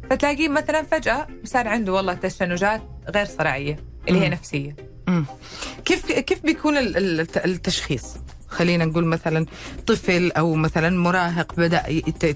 فتلاقيه 0.09 0.49
مثلا 0.49 0.83
فجأة 0.83 1.27
صار 1.43 1.67
عنده 1.67 1.93
والله 1.93 2.13
تشنجات 2.13 2.81
غير 3.15 3.25
صرعيه 3.25 3.79
اللي 4.07 4.19
هي 4.21 4.25
مم. 4.27 4.33
نفسية 4.33 4.75
مم. 5.07 5.25
كيف 5.85 6.11
كيف 6.11 6.43
بيكون 6.43 6.77
ال- 6.77 6.97
ال- 6.97 7.27
التشخيص؟ 7.45 8.15
خلينا 8.47 8.85
نقول 8.85 9.05
مثلا 9.05 9.45
طفل 9.87 10.31
أو 10.31 10.53
مثلا 10.55 10.97
مراهق 10.99 11.53
بدأ 11.57 11.83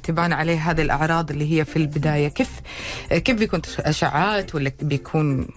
تبان 0.04 0.34
عليه 0.34 0.72
هذه 0.72 0.82
الأعراض 0.82 1.32
اللي 1.32 1.60
هي 1.60 1.66
في 1.66 1.75
البداية 1.77 2.27
كيف 2.27 2.50
كيف 3.10 3.36
بيكون 3.38 3.62
اشعاعات 3.80 4.56
ولا 4.56 4.72
بيكون 4.82 5.48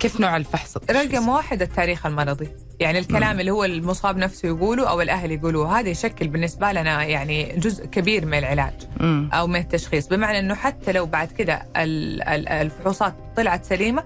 كيف 0.00 0.20
نوع 0.20 0.36
الفحص؟ 0.36 0.76
رقم 0.90 1.28
واحد 1.28 1.62
التاريخ 1.62 2.06
المرضي. 2.06 2.48
يعني 2.80 2.98
الكلام 2.98 3.40
اللي 3.40 3.50
هو 3.50 3.64
المصاب 3.64 4.16
نفسه 4.16 4.48
يقوله 4.48 4.90
أو 4.90 5.00
الأهل 5.00 5.32
يقولوه. 5.32 5.78
هذا 5.80 5.88
يشكل 5.88 6.28
بالنسبة 6.28 6.72
لنا 6.72 7.04
يعني 7.04 7.52
جزء 7.56 7.86
كبير 7.86 8.26
من 8.26 8.38
العلاج 8.38 8.72
مم. 9.00 9.30
أو 9.32 9.46
من 9.46 9.56
التشخيص. 9.60 10.06
بمعنى 10.08 10.38
إنه 10.38 10.54
حتى 10.54 10.92
لو 10.92 11.06
بعد 11.06 11.32
كده 11.32 11.62
ال- 11.76 12.22
ال- 12.22 12.48
الفحوصات 12.48 13.14
طلعت 13.36 13.64
سليمة 13.64 14.02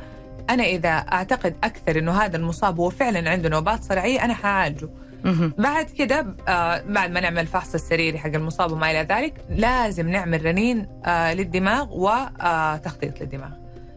أنا 0.51 0.65
إذا 0.65 0.89
أعتقد 0.89 1.57
أكثر 1.65 1.99
إنه 1.99 2.13
هذا 2.13 2.37
المصاب 2.37 2.81
هو 2.81 2.91
فعلا 2.91 3.31
عنده 3.31 3.49
نوبات 3.49 3.85
صرعية 3.85 4.25
أنا 4.25 4.35
حأعالجه. 4.35 4.89
بعد 5.59 5.87
كده 5.99 6.37
آه 6.49 6.83
بعد 6.89 7.11
ما 7.11 7.21
نعمل 7.21 7.39
الفحص 7.39 7.75
السريري 7.75 8.19
حق 8.19 8.27
المصاب 8.35 8.73
وما 8.73 8.91
إلى 8.91 8.99
ذلك 9.15 9.35
لازم 9.51 10.09
نعمل 10.09 10.45
رنين 10.45 10.89
آه 11.07 11.35
للدماغ 11.35 11.87
وتخطيط 11.91 13.21
للدماغ. 13.21 13.51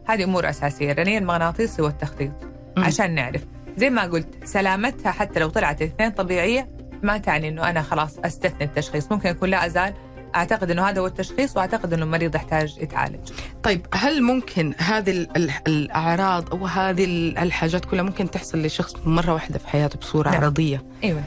هذه 0.07 0.23
أمور 0.23 0.49
أساسية 0.49 0.91
الرنين 0.91 1.17
المغناطيسي 1.21 1.81
والتخطيط. 1.81 2.31
عشان 2.77 3.15
نعرف 3.15 3.41
زي 3.77 3.89
ما 3.89 4.01
قلت 4.03 4.27
سلامتها 4.45 5.11
حتى 5.11 5.39
لو 5.39 5.49
طلعت 5.49 5.81
الاثنين 5.81 6.09
طبيعية 6.11 6.69
ما 7.03 7.17
تعني 7.17 7.47
إنه 7.47 7.69
أنا 7.69 7.81
خلاص 7.81 8.19
أستثني 8.19 8.63
التشخيص 8.63 9.11
ممكن 9.11 9.29
يكون 9.29 9.49
لا 9.49 9.65
أزال 9.65 9.93
أعتقد 10.35 10.71
إنه 10.71 10.89
هذا 10.89 11.01
هو 11.01 11.05
التشخيص 11.07 11.57
وأعتقد 11.57 11.93
إنه 11.93 12.03
المريض 12.03 12.35
يحتاج 12.35 12.77
يتعالج 12.77 13.29
طيب 13.63 13.85
هل 13.93 14.21
ممكن 14.23 14.73
هذه 14.77 15.11
ال- 15.11 15.37
ال- 15.37 15.51
الأعراض 15.67 16.51
أو 16.51 16.65
هذه 16.67 17.05
ال- 17.05 17.37
الحاجات 17.37 17.85
كلها 17.85 18.03
ممكن 18.03 18.31
تحصل 18.31 18.61
لشخص 18.61 18.95
مرة 19.05 19.33
واحدة 19.33 19.59
في 19.59 19.67
حياته 19.67 19.99
بصورة 19.99 20.29
نعم. 20.29 20.43
عرضية؟ 20.43 20.83
إيوه 21.03 21.23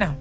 نعم 0.00 0.14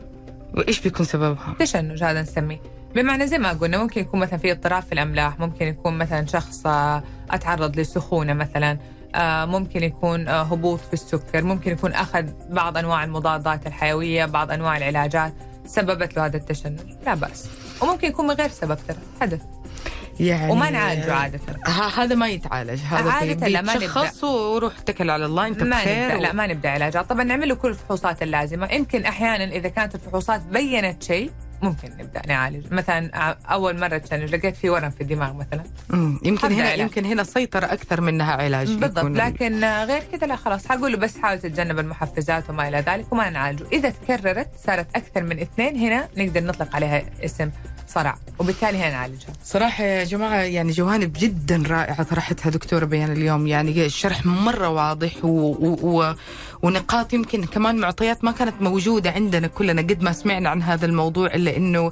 وإيش 0.57 0.79
بيكون 0.81 1.05
سببها؟ 1.05 1.55
تشنج 1.59 2.03
هذا 2.03 2.21
نسميه 2.21 2.59
بمعنى 2.95 3.27
زي 3.27 3.37
ما 3.37 3.51
قلنا 3.53 3.77
ممكن 3.77 4.01
يكون 4.01 4.19
مثلا 4.19 4.37
في 4.39 4.51
اضطراب 4.51 4.83
في 4.83 4.91
الأملاح 4.93 5.39
ممكن 5.39 5.65
يكون 5.67 5.97
مثلا 5.97 6.25
شخص 6.27 6.65
آه، 6.65 7.03
أتعرض 7.31 7.79
لسخونة 7.79 8.33
مثلا 8.33 8.77
آه، 9.15 9.45
ممكن 9.45 9.83
يكون 9.83 10.27
آه، 10.27 10.41
هبوط 10.41 10.79
في 10.79 10.93
السكر 10.93 11.43
ممكن 11.43 11.71
يكون 11.71 11.93
أخذ 11.93 12.25
بعض 12.49 12.77
أنواع 12.77 13.03
المضادات 13.03 13.67
الحيوية 13.67 14.25
بعض 14.25 14.51
أنواع 14.51 14.77
العلاجات 14.77 15.33
سببت 15.65 16.17
له 16.17 16.25
هذا 16.25 16.37
التشنج. 16.37 16.79
لا 17.05 17.13
بأس. 17.15 17.47
وممكن 17.81 18.07
يكون 18.07 18.27
من 18.27 18.33
غير 18.33 18.49
سبب 18.49 18.77
ترى 18.87 18.97
حدث. 19.21 19.41
يعني 20.19 20.51
وما 20.51 20.69
نعالجه 20.69 21.13
عادة 21.13 21.39
ه- 21.67 21.99
هذا 22.03 22.15
ما 22.15 22.27
يتعالج 22.29 22.79
هذا 22.79 23.11
عادة 23.11 23.45
بي- 23.45 23.51
لا، 23.51 23.61
ما 23.61 23.73
بيتشخص 23.73 24.23
وروح 24.23 24.73
اتكل 24.79 25.09
على 25.09 25.25
الله 25.25 25.47
انت 25.47 25.63
ما 25.63 25.75
بخير 25.81 26.05
نبدأ 26.05 26.17
و... 26.17 26.21
لا 26.21 26.33
ما 26.33 26.47
نبدأ 26.47 26.69
علاجات. 26.69 27.09
طبعا 27.09 27.23
نعمل 27.23 27.49
له 27.49 27.55
كل 27.55 27.69
الفحوصات 27.69 28.23
اللازمة. 28.23 28.71
يمكن 28.73 29.05
أحيانا 29.05 29.43
إذا 29.43 29.69
كانت 29.69 29.95
الفحوصات 29.95 30.41
بينت 30.41 31.03
شيء 31.03 31.31
ممكن 31.63 31.89
نبدأ 31.99 32.21
نعالج. 32.27 32.73
مثلا 32.73 33.09
أول 33.45 33.79
مرة 33.79 33.97
تشنج 33.97 34.35
لقيت 34.35 34.55
في 34.55 34.69
ورم 34.69 34.89
في 34.89 35.01
الدماغ 35.01 35.33
مثلا. 35.33 35.63
يمكن 36.23 36.51
هنا 36.51 36.63
علاج. 36.63 36.79
يمكن 36.79 37.05
هنا 37.05 37.23
سيطرة 37.23 37.65
أكثر 37.65 38.01
منها 38.01 38.33
علاج 38.33 38.73
بالضبط. 38.73 39.05
لكن 39.05 39.63
غير 39.63 40.03
كذا 40.11 40.27
لا 40.27 40.35
خلاص. 40.35 40.67
حقول 40.67 40.91
له 40.91 40.97
بس 40.97 41.17
حاول 41.17 41.39
تتجنب 41.39 41.79
المحفزات 41.79 42.49
وما 42.49 42.67
إلى 42.67 42.77
ذلك 42.77 43.13
وما 43.13 43.29
نعالجه. 43.29 43.65
إذا 43.73 43.89
تكررت 43.89 44.49
صارت 44.65 44.87
أكثر 44.95 45.23
من 45.23 45.39
اثنين 45.39 45.75
هنا 45.75 46.07
نقدر 46.17 46.43
نطلق 46.43 46.75
عليها 46.75 47.03
اسم 47.25 47.49
صرع 47.87 48.17
وبالتالي 48.39 48.77
هنا 48.77 48.89
نعالجها 48.91 49.33
صراحة 49.43 49.83
يا 49.83 50.03
جماعة 50.03 50.35
يعني 50.35 50.71
جوانب 50.71 51.13
جدا 51.19 51.63
رائعة 51.67 52.03
طرحتها 52.03 52.49
دكتورة 52.49 52.85
بيان 52.85 53.11
اليوم. 53.11 53.47
يعني 53.47 53.85
الشرح 53.85 54.25
مرة 54.25 54.69
واضح 54.69 55.25
و... 55.25 55.27
و... 55.27 55.77
و... 55.83 56.15
ونقاط 56.61 57.13
يمكن 57.13 57.43
كمان 57.43 57.75
معطيات 57.75 58.23
ما 58.23 58.31
كانت 58.31 58.61
موجودة 58.61 59.11
عندنا 59.11 59.47
كلنا 59.47 59.81
قد 59.81 60.01
ما 60.01 60.11
سمعنا 60.11 60.49
عن 60.49 60.61
هذا 60.61 60.85
الموضوع 60.85 61.27
إلا 61.27 61.57
إنه 61.57 61.91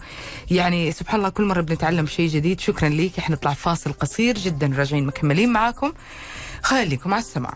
يعني 0.52 0.92
سبحان 0.92 1.20
الله 1.20 1.30
كل 1.30 1.44
مرة 1.44 1.62
بنتعلم 1.62 2.06
شيء 2.06 2.30
جديد. 2.30 2.60
شكرا 2.60 2.90
ليك 2.90 3.20
حنطلع 3.20 3.54
فاصل 3.54 3.94
قصير 3.94 4.38
جدا 4.38 4.74
راجعين 4.78 5.06
مكملين 5.06 5.54
معاكم. 5.54 5.94
خليكم 6.64 7.14
على 7.14 7.22
السماع. 7.22 7.54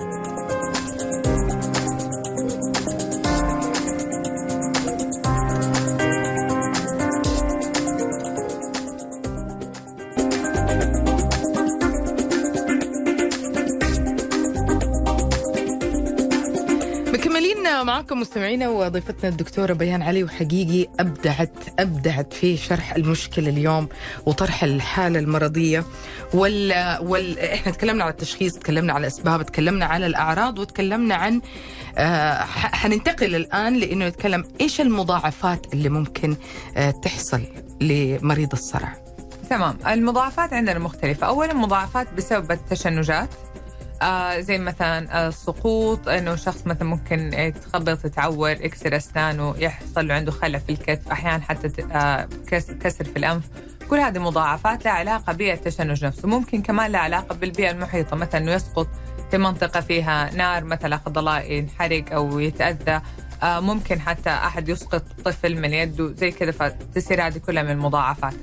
مكملين 0.00 0.49
معاكم 17.90 18.20
مستمعينا 18.20 18.68
وضيفتنا 18.68 19.30
الدكتورة 19.30 19.72
بيان 19.72 20.02
علي 20.02 20.24
وحقيقي 20.24 20.88
أبدعت 21.00 21.52
أبدعت 21.78 22.32
في 22.32 22.56
شرح 22.56 22.94
المشكلة 22.94 23.48
اليوم 23.48 23.88
وطرح 24.26 24.64
الحالة 24.64 25.18
المرضية. 25.18 25.84
وال, 26.34 26.98
وال... 27.02 27.38
إحنا 27.38 27.72
تكلمنا 27.72 28.04
على 28.04 28.10
التشخيص 28.10 28.54
تكلمنا 28.54 28.92
على 28.92 29.00
الأسباب 29.00 29.46
تكلمنا 29.46 29.86
على 29.86 30.06
الأعراض 30.06 30.58
وتكلمنا 30.58 31.14
عن 31.14 31.40
آه 31.98 32.34
حننتقل 32.54 33.34
الآن 33.34 33.76
لأنه 33.76 34.08
نتكلم 34.08 34.44
إيش 34.60 34.80
المضاعفات 34.80 35.74
اللي 35.74 35.88
ممكن 35.88 36.36
آه 36.76 36.90
تحصل 36.90 37.40
لمريض 37.80 38.52
الصرع. 38.52 38.96
تمام. 39.50 39.78
المضاعفات 39.86 40.52
عندنا 40.52 40.78
مختلفة. 40.78 41.26
أولا 41.26 41.54
مضاعفات 41.54 42.14
بسبب 42.14 42.52
التشنجات. 42.52 43.28
آه 44.02 44.40
زي 44.40 44.58
مثلا 44.58 45.28
السقوط 45.28 46.08
إنه 46.08 46.36
شخص 46.36 46.66
مثلا 46.66 46.84
ممكن 46.88 47.32
يتخبط 47.32 48.04
يتعور 48.04 48.50
يكسر 48.50 48.96
أسنانه 48.96 49.54
يحصل 49.58 50.08
له 50.08 50.14
عنده 50.14 50.32
خلع 50.32 50.58
في 50.58 50.72
الكتف 50.72 51.08
أحيانا 51.12 51.42
حتى 51.42 51.82
آه 51.92 52.28
كس- 52.46 52.70
كسر 52.70 53.04
في 53.04 53.16
الأنف. 53.16 53.44
كل 53.90 53.96
هذه 53.98 54.18
مضاعفات 54.18 54.84
لها 54.84 54.92
علاقة 54.92 55.32
بالتشنج 55.32 56.04
نفسه. 56.04 56.28
ممكن 56.28 56.62
كمان 56.62 56.92
لها 56.92 57.00
علاقة 57.00 57.34
بالبيئة 57.34 57.70
المحيطة 57.70 58.16
مثلا 58.16 58.40
إنه 58.40 58.52
يسقط 58.52 58.88
في 59.30 59.38
منطقة 59.38 59.80
فيها 59.80 60.30
نار 60.34 60.64
مثلا 60.64 60.88
لا 60.88 60.96
قدر 60.96 61.20
الله 61.20 61.40
ينحرق 61.40 62.04
أو 62.12 62.38
يتأذى. 62.38 62.90
آه 62.90 63.02
ممكن 63.42 64.00
حتى 64.00 64.30
أحد 64.30 64.68
يسقط 64.68 65.02
طفل 65.24 65.60
من 65.60 65.72
يده 65.72 66.12
زي 66.14 66.30
كذا 66.30 66.50
فتصير 66.50 67.26
هذه 67.26 67.38
كلها 67.38 67.62
من 67.62 67.70
المضاعفات 67.70 68.34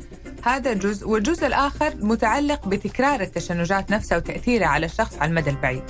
هذا 0.43 0.73
جزء 0.73 1.09
والجزء 1.09 1.47
الآخر 1.47 1.93
متعلق 1.95 2.67
بتكرار 2.67 3.21
التشنجات 3.21 3.91
نفسها 3.91 4.17
وتأثيرها 4.17 4.67
على 4.67 4.85
الشخص 4.85 5.17
على 5.17 5.29
المدى 5.29 5.49
البعيد 5.49 5.83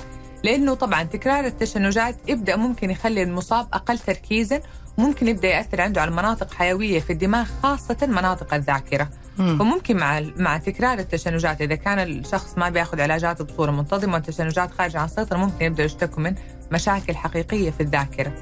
لأنه 0.44 0.74
طبعا 0.74 1.02
تكرار 1.02 1.46
التشنجات 1.46 2.16
يبدأ 2.28 2.56
ممكن 2.56 2.90
يخلي 2.90 3.22
المصاب 3.22 3.68
أقل 3.72 3.98
تركيزا 3.98 4.60
ممكن 4.98 5.28
يبدأ 5.28 5.48
يأثر 5.48 5.80
عنده 5.80 6.00
على 6.00 6.10
مناطق 6.10 6.54
حيوية 6.54 7.00
في 7.00 7.12
الدماغ 7.12 7.46
خاصة 7.62 7.96
مناطق 8.06 8.54
الذاكرة 8.54 9.08
مم. 9.38 9.58
فممكن 9.58 9.96
مع 9.96 10.22
مع 10.36 10.58
تكرار 10.58 10.98
التشنجات 10.98 11.60
إذا 11.60 11.74
كان 11.74 11.98
الشخص 11.98 12.58
ما 12.58 12.68
بيأخذ 12.68 13.00
علاجاته 13.00 13.44
بصورة 13.44 13.70
منتظمة 13.70 14.14
والتشنجات 14.14 14.70
خارجه 14.70 14.98
عن 14.98 15.04
السيطرة 15.04 15.36
ممكن 15.38 15.64
يبدأ 15.64 15.84
يشتكوا 15.84 16.22
من 16.22 16.34
مشاكل 16.72 17.16
حقيقية 17.16 17.70
في 17.70 17.80
الذاكرة. 17.80 18.32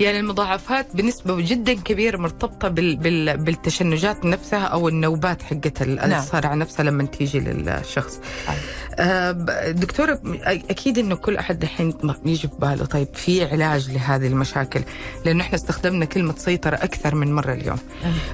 يعني 0.00 0.20
المضاعفات 0.20 0.86
بنسبة 0.94 1.40
جدا 1.40 1.74
كبيرة 1.74 2.16
مرتبطة 2.16 2.68
بال 2.68 2.96
بال 2.96 3.36
بالتشنجات 3.36 4.24
نفسها 4.24 4.64
أو 4.64 4.88
النوبات 4.88 5.42
حقت 5.42 5.82
ال- 5.82 5.94
نعم. 5.96 6.12
الصرع 6.20 6.54
نفسها 6.54 6.84
لما 6.84 7.04
تيجي 7.04 7.40
للشخص. 7.40 8.20
أيوة. 8.48 8.60
آه 8.98 9.30
دكتورة 9.70 10.20
أكيد 10.44 10.98
إنه 10.98 11.14
كل 11.14 11.36
أحد 11.36 11.62
الحين 11.62 11.94
يجي 12.24 12.48
في 12.48 12.54
باله. 12.58 12.84
طيب 12.84 13.08
في 13.14 13.44
علاج 13.44 13.90
لهذه 13.90 14.26
المشاكل؟ 14.26 14.80
لأنه 15.24 15.42
إحنا 15.44 15.54
استخدمنا 15.54 16.04
كلمة 16.04 16.34
سيطرة 16.36 16.74
أكثر 16.76 17.14
من 17.14 17.34
مرة 17.34 17.52
اليوم. 17.52 17.78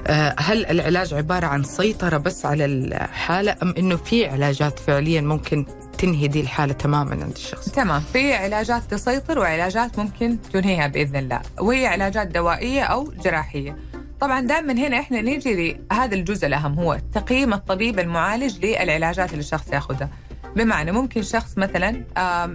آه 0.07 0.35
هل 0.37 0.65
العلاج 0.65 1.13
عبارة 1.13 1.45
عن 1.45 1.63
سيطرة 1.63 2.17
بس 2.17 2.45
على 2.45 2.65
الحالة 2.65 3.55
أم 3.63 3.73
إنه 3.77 3.95
في 3.95 4.25
علاجات 4.25 4.79
فعليا 4.79 5.21
ممكن 5.21 5.65
تنهي 6.03 6.27
دي 6.27 6.41
الحالة 6.41 6.73
تماما 6.73 7.11
عند 7.11 7.31
الشخص. 7.35 7.69
تمام. 7.69 8.01
في 8.01 8.33
علاجات 8.33 8.83
تسيطر 8.83 9.39
وعلاجات 9.39 9.99
ممكن 9.99 10.37
تنهيها 10.53 10.87
بإذن 10.87 11.15
الله. 11.15 11.41
وهي 11.59 11.87
علاجات 11.87 12.27
دوائية 12.27 12.83
أو 12.83 13.11
جراحية. 13.23 13.77
طبعا 14.19 14.41
دائما 14.41 14.73
هنا 14.73 14.99
إحنا 14.99 15.21
نيجي 15.21 15.77
لهذا 15.91 16.15
الجزء 16.15 16.47
الأهم 16.47 16.73
هو 16.73 16.97
تقييم 17.13 17.53
الطبيب 17.53 17.99
المعالج 17.99 18.65
للعلاجات 18.65 19.29
اللي 19.31 19.39
الشخص 19.39 19.67
ياخذها. 19.73 20.09
بمعنى 20.55 20.91
ممكن 20.91 21.21
شخص 21.21 21.57
مثلا 21.57 22.03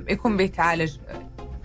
يكون 0.08 0.36
بيتعالج 0.36 0.92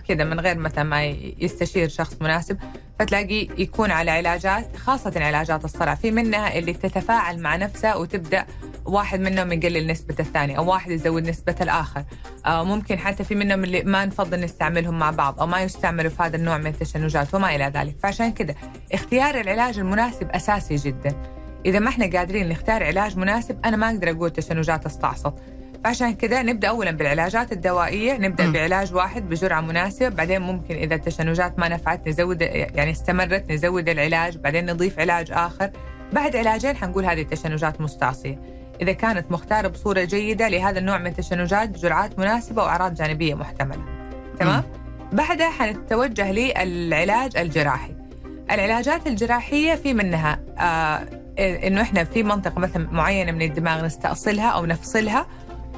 كذا 0.08 0.24
من 0.24 0.40
غير 0.40 0.58
مثلا 0.58 0.84
ما 0.84 1.04
يستشير 1.38 1.88
شخص 1.88 2.16
مناسب 2.20 2.58
فتلاقي 2.98 3.48
يكون 3.58 3.90
على 3.90 4.10
علاجات 4.10 4.76
خاصة 4.76 5.12
علاجات 5.16 5.64
الصرع. 5.64 5.94
في 5.94 6.10
منها 6.10 6.58
اللي 6.58 6.72
تتفاعل 6.72 7.38
مع 7.38 7.56
نفسها 7.56 7.94
وتبدأ 7.94 8.46
واحد 8.84 9.20
منهم 9.20 9.52
يقلل 9.52 9.86
نسبة 9.86 10.14
الثاني 10.20 10.58
أو 10.58 10.70
واحد 10.70 10.90
يزود 10.90 11.28
نسبة 11.28 11.56
الآخر. 11.60 12.04
آه 12.46 12.64
ممكن 12.64 12.98
حتى 12.98 13.24
في 13.24 13.34
منهم 13.34 13.64
اللي 13.64 13.82
ما 13.82 14.04
نفضل 14.04 14.40
نستعملهم 14.40 14.98
مع 14.98 15.10
بعض 15.10 15.40
أو 15.40 15.46
ما 15.46 15.62
يستعملوا 15.62 16.10
في 16.10 16.22
هذا 16.22 16.36
النوع 16.36 16.58
من 16.58 16.66
التشنجات 16.66 17.34
وما 17.34 17.54
إلى 17.56 17.72
ذلك. 17.74 17.96
فعشان 18.02 18.32
كده 18.32 18.54
اختيار 18.92 19.40
العلاج 19.40 19.78
المناسب 19.78 20.30
أساسي 20.30 20.74
جدا. 20.74 21.14
إذا 21.66 21.78
ما 21.78 21.88
إحنا 21.88 22.06
قادرين 22.06 22.48
نختار 22.48 22.84
علاج 22.84 23.16
مناسب 23.16 23.58
أنا 23.64 23.76
ما 23.76 23.90
أقدر 23.90 24.10
أقول 24.10 24.30
تشنجات 24.30 24.86
استعصت. 24.86 25.34
فعشان 25.84 26.14
كده 26.14 26.42
نبدأ 26.42 26.68
اولا 26.68 26.90
بالعلاجات 26.90 27.52
الدوائية 27.52 28.12
نبدأ 28.12 28.46
مم. 28.46 28.52
بعلاج 28.52 28.94
واحد 28.94 29.28
بجرعه 29.28 29.60
مناسبة 29.60 30.08
بعدين 30.08 30.42
ممكن 30.42 30.74
إذا 30.74 30.94
التشنجات 30.94 31.58
ما 31.58 31.68
نفعت 31.68 32.08
نزود 32.08 32.42
يعني 32.42 32.90
استمرت 32.90 33.52
نزود 33.52 33.88
العلاج 33.88 34.36
بعدين 34.36 34.70
نضيف 34.70 34.98
علاج 34.98 35.32
آخر. 35.32 35.70
بعد 36.12 36.36
علاجين 36.36 36.76
حنقول 36.76 37.04
هذه 37.04 37.22
التشنجات 37.22 37.80
مستعصية. 37.80 38.40
إذا 38.80 38.92
كانت 38.92 39.32
مختارة 39.32 39.68
بصورة 39.68 40.04
جيدة 40.04 40.48
لهذا 40.48 40.78
النوع 40.78 40.98
من 40.98 41.06
التشنجات 41.06 41.68
بجرعات 41.68 42.18
مناسبة 42.18 42.62
وأعراض 42.62 42.94
جانبية 42.94 43.34
محتملة. 43.34 43.84
تمام؟ 44.40 44.62
بعدها 45.12 45.50
حنتوجه 45.50 46.32
للعلاج 46.32 47.36
الجراحي. 47.36 47.94
العلاجات 48.50 49.06
الجراحية 49.06 49.74
في 49.74 49.94
منها 49.94 50.40
آه 50.58 51.24
إنه 51.38 51.82
إحنا 51.82 52.04
في 52.04 52.22
منطقة 52.22 52.58
مثلا 52.58 52.88
معينة 52.92 53.32
من 53.32 53.42
الدماغ 53.42 53.84
نستأصلها 53.84 54.48
أو 54.48 54.66
نفصلها 54.66 55.26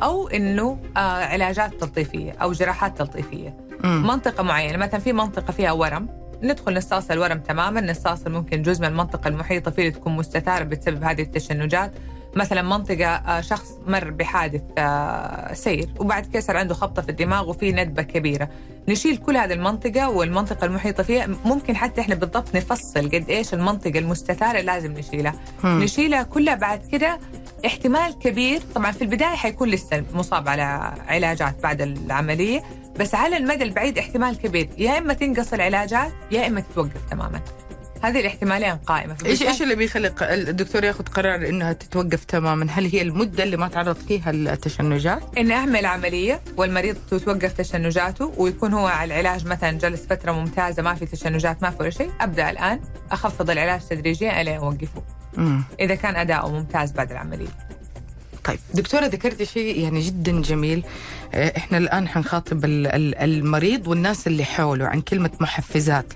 أو 0.02 0.28
إنه 0.28 0.78
آه 0.96 1.00
علاجات 1.00 1.74
تلطيفية 1.74 2.32
أو 2.32 2.52
جراحات 2.52 2.98
تلطيفية. 2.98 3.56
مم. 3.84 4.02
منطقة 4.06 4.42
معينة 4.42 4.76
مثلا 4.76 5.00
في 5.00 5.12
منطقة 5.12 5.52
فيها 5.52 5.72
ورم 5.72 6.08
ندخل 6.42 6.74
نستأصل 6.74 7.14
الورم 7.14 7.38
تماما 7.38 7.80
نستأصل 7.80 8.32
ممكن 8.32 8.62
جزء 8.62 8.80
من 8.80 8.88
المنطقة 8.88 9.28
المحيطة 9.28 9.70
فيه 9.70 9.90
تكون 9.90 10.16
مستتاره 10.16 10.64
بسبب 10.64 11.04
هذه 11.04 11.22
التشنجات. 11.22 11.92
مثلا 12.36 12.62
منطقة 12.62 13.06
آه، 13.06 13.40
شخص 13.40 13.70
مر 13.86 14.10
بحادث 14.10 14.62
آه، 14.78 15.54
سير 15.54 15.88
وبعد 16.00 16.26
كده 16.26 16.40
صار 16.40 16.56
عنده 16.56 16.74
خبطة 16.74 17.02
في 17.02 17.08
الدماغ 17.08 17.50
وفي 17.50 17.72
ندبة 17.72 18.02
كبيرة. 18.02 18.48
نشيل 18.88 19.16
كل 19.16 19.36
هذه 19.36 19.52
المنطقة 19.52 20.08
والمنطقة 20.10 20.64
المحيطة 20.64 21.02
فيها. 21.02 21.26
ممكن 21.44 21.76
حتى 21.76 22.00
إحنا 22.00 22.14
بالضبط 22.14 22.56
نفصل 22.56 23.08
قد 23.08 23.24
إيش 23.30 23.54
المنطقة 23.54 23.98
المستتارة 23.98 24.60
لازم 24.60 24.92
نشيلها. 24.92 25.34
مم. 25.64 25.82
نشيلها 25.82 26.22
كلها 26.22 26.54
بعد 26.54 26.86
كده 26.92 27.18
احتمال 27.66 28.18
كبير 28.18 28.60
طبعا 28.74 28.92
في 28.92 29.02
البداية 29.02 29.36
حيكون 29.36 29.68
لسه 29.68 30.04
مصاب 30.14 30.48
على 30.48 30.94
علاجات 31.08 31.62
بعد 31.62 31.82
العملية 31.82 32.62
بس 32.98 33.14
على 33.14 33.36
المدى 33.36 33.64
البعيد 33.64 33.98
احتمال 33.98 34.38
كبير. 34.38 34.68
يا 34.78 34.98
إما 34.98 35.14
تنقص 35.14 35.52
العلاجات 35.52 36.12
يا 36.30 36.46
إما 36.46 36.60
تتوقف 36.60 37.10
تماما. 37.10 37.40
هذه 38.02 38.20
الاحتمالين 38.20 38.76
قائمة. 38.76 39.16
إيش 39.26 39.42
إيش 39.42 39.62
اللي 39.62 39.74
بيخلي 39.74 40.12
الدكتور 40.22 40.84
ياخذ 40.84 41.04
قرار 41.04 41.48
إنها 41.48 41.72
تتوقف 41.72 42.24
تماما؟ 42.24 42.66
هل 42.70 42.86
هي 42.86 43.02
المدة 43.02 43.42
اللي 43.42 43.56
ما 43.56 43.68
تعرض 43.68 43.96
فيها 43.96 44.30
التشنجات؟ 44.30 45.22
إن 45.38 45.50
أعمل 45.50 45.86
عملية 45.86 46.40
والمريض 46.56 46.96
تتوقف 47.10 47.52
تشنجاته 47.52 48.32
ويكون 48.36 48.72
هو 48.72 48.86
على 48.86 49.20
العلاج 49.20 49.46
مثلا 49.46 49.70
جلس 49.70 50.06
فترة 50.06 50.32
ممتازة 50.32 50.82
ما 50.82 50.94
في 50.94 51.06
تشنجات 51.06 51.62
ما 51.62 51.70
في 51.70 51.76
ولا 51.80 51.90
شيء 51.90 52.10
أبدأ 52.20 52.50
الآن. 52.50 52.80
أخفض 53.10 53.50
العلاج 53.50 53.80
تدريجيا 53.90 54.40
إلى 54.40 54.56
أوقفه. 54.56 55.02
مم. 55.36 55.62
إذا 55.80 55.94
كان 55.94 56.16
أداؤه 56.16 56.52
ممتاز 56.52 56.92
بعد 56.92 57.10
العملية. 57.10 57.48
طيب. 58.44 58.58
دكتورة 58.74 59.06
ذكرتي 59.06 59.44
شيء 59.44 59.80
يعني 59.80 60.00
جدا 60.00 60.42
جميل. 60.42 60.84
إحنا 61.34 61.78
الآن 61.78 62.08
حنخاطب 62.08 62.64
ال- 62.64 62.86
ال- 62.86 63.14
المريض 63.14 63.88
والناس 63.88 64.26
اللي 64.26 64.44
حوله 64.44 64.86
عن 64.86 65.00
كلمة 65.00 65.30
محفزات. 65.40 66.12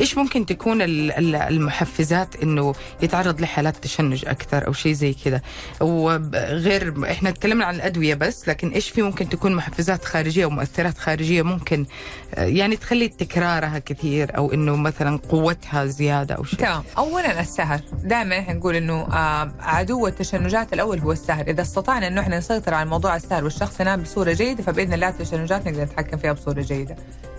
إيش 0.00 0.18
ممكن 0.18 0.46
تكون 0.46 0.82
ال- 0.82 1.12
ال- 1.12 1.34
المحفزات 1.36 2.36
إنه 2.42 2.74
يتعرض 3.02 3.40
لحالات 3.40 3.76
تشنج 3.76 4.24
أكثر 4.26 4.66
أو 4.66 4.72
شيء 4.72 4.92
زي 4.92 5.12
كذا؟ 5.24 5.40
وغير 5.80 7.10
إحنا 7.10 7.30
تكلمنا 7.30 7.64
عن 7.64 7.74
الأدوية 7.74 8.14
بس 8.14 8.48
لكن 8.48 8.68
إيش 8.68 8.88
في 8.90 9.02
ممكن 9.02 9.28
تكون 9.28 9.54
محفزات 9.54 10.04
خارجية 10.04 10.46
ومؤثرات 10.46 10.98
خارجية 10.98 11.42
ممكن 11.42 11.86
آه، 12.34 12.44
يعني 12.44 12.76
تخلي 12.76 13.08
تكرارها 13.08 13.78
كثير 13.78 14.36
أو 14.36 14.52
إنه 14.52 14.76
مثلا 14.76 15.18
قوتها 15.28 15.84
زيادة 15.86 16.34
أو 16.34 16.44
شيء؟ 16.44 16.58
تمام. 16.58 16.82
اولا 16.98 17.40
السهر. 17.40 17.80
دائما 18.04 18.38
إحنا 18.38 18.54
نقول 18.54 18.74
إنه 18.76 18.94
آه، 19.02 19.52
عدو 19.60 20.06
التشنجات 20.06 20.72
الأول 20.72 20.98
هو 20.98 21.12
السهر. 21.12 21.44
إذا 21.48 21.62
استطعنا 21.62 22.06
إنه 22.08 22.20
إحنا 22.20 22.38
نسيطر 22.38 22.74
على 22.74 22.90
موضوع 22.90 23.16
السهر 23.16 23.44
والشخص 23.44 23.80
ينام 23.80 24.02
بصورة 24.02 24.32
جيدة 24.32 24.43
فبإذن 24.52 24.92
الله 24.92 25.08
التشنجات 25.08 25.68
نقدر 25.68 25.82
نتحكم 25.82 26.16
فيها 26.16 26.32
بصورة 26.32 26.60
جيدة. 26.60 26.96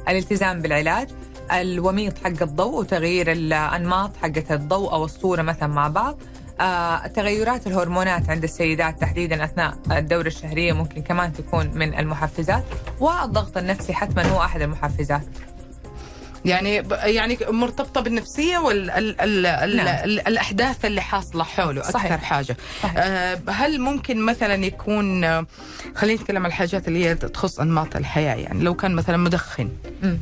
الالتزام 0.09 0.61
بالعلاج 0.61 1.07
الوميض 1.51 2.17
حق 2.17 2.41
الضوء 2.41 2.79
وتغيير 2.79 3.31
الأنماط 3.31 4.17
حقت 4.17 4.51
الضوء 4.51 4.91
أو 4.91 5.05
الصورة 5.05 5.41
مثلا 5.41 5.67
مع 5.67 5.87
بعض. 5.87 6.17
آه، 6.59 7.07
تغيرات 7.07 7.67
الهرمونات 7.67 8.29
عند 8.29 8.43
السيدات 8.43 9.01
تحديدا 9.01 9.43
أثناء 9.43 9.77
الدورة 9.91 10.27
الشهرية 10.27 10.73
ممكن 10.73 11.01
كمان 11.01 11.33
تكون 11.33 11.71
من 11.73 11.99
المحفزات 11.99 12.63
والضغط 12.99 13.57
النفسي 13.57 13.93
حتما 13.93 14.23
هو 14.23 14.41
ال 14.55 14.61
المحفزات. 14.61 15.23
يعني 16.45 16.83
يعني 17.03 17.37
مرتبطة 17.49 18.01
بالنفسية 18.01 18.57
وال 18.57 18.89
ال 18.89 19.21
ال 19.21 19.45
ال 19.45 19.75
نعم. 19.75 19.85
اللي 20.85 21.01
حاصلة 21.01 21.43
حوله 21.43 21.81
أكثر 21.81 21.91
صحيح. 21.91 22.23
حاجة 22.23 22.57
صحيح. 22.83 22.93
آه 22.97 23.39
هل 23.49 23.81
ممكن 23.81 24.17
مثلا 24.21 24.65
يكون 24.65 25.23
آه، 25.23 25.45
خلينا 25.95 26.21
نتكلم 26.21 26.37
عن 26.37 26.45
الحاجات 26.45 26.87
اللي 26.87 27.05
هي 27.05 27.15
تخص 27.15 27.59
أنماط 27.59 27.95
الحياة 27.95 28.35
يعني 28.35 28.63
لو 28.63 28.73
كان 28.73 28.95
مثلا 28.95 29.17
مدخن 29.17 29.69
مم. 30.03 30.17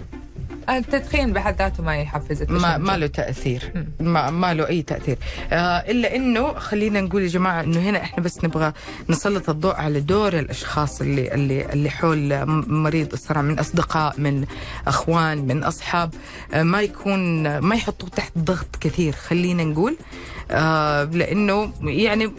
التدخين 0.69 1.33
بحد 1.33 1.55
ذاته 1.57 1.83
ما 1.83 1.97
يحفز 1.97 2.43
ما 2.43 2.77
ما 2.77 2.97
له 2.97 3.07
تأثير. 3.07 3.85
ما, 3.99 4.29
ما 4.29 4.53
له 4.53 4.67
أي 4.67 4.81
تأثير. 4.81 5.17
آه 5.51 5.77
إلا 5.77 6.15
إنه 6.15 6.53
خلينا 6.53 7.01
نقول 7.01 7.21
يا 7.21 7.27
جماعة 7.27 7.61
إنه 7.61 7.79
هنا 7.79 8.01
إحنا 8.01 8.23
بس 8.23 8.43
نبغى 8.43 8.73
نسلط 9.09 9.49
الضوء 9.49 9.75
على 9.75 9.99
دور 9.99 10.39
الأشخاص 10.39 11.01
اللي 11.01 11.33
اللي 11.33 11.65
اللي 11.73 11.89
حول 11.89 12.45
م- 12.45 12.65
مريض 12.83 13.13
الصرع 13.13 13.41
من 13.41 13.59
أصدقاء 13.59 14.19
من 14.19 14.45
أخوان 14.87 15.37
من 15.47 15.63
أصحاب. 15.63 16.13
آه 16.53 16.63
ما 16.63 16.81
يكون 16.81 17.57
ما 17.57 17.75
يحطوه 17.75 18.09
تحت 18.09 18.31
ضغط 18.37 18.75
كثير 18.81 19.13
خلينا 19.13 19.63
نقول. 19.63 19.97
آه 20.51 21.03
لإنه 21.03 21.71
يعني 21.83 22.31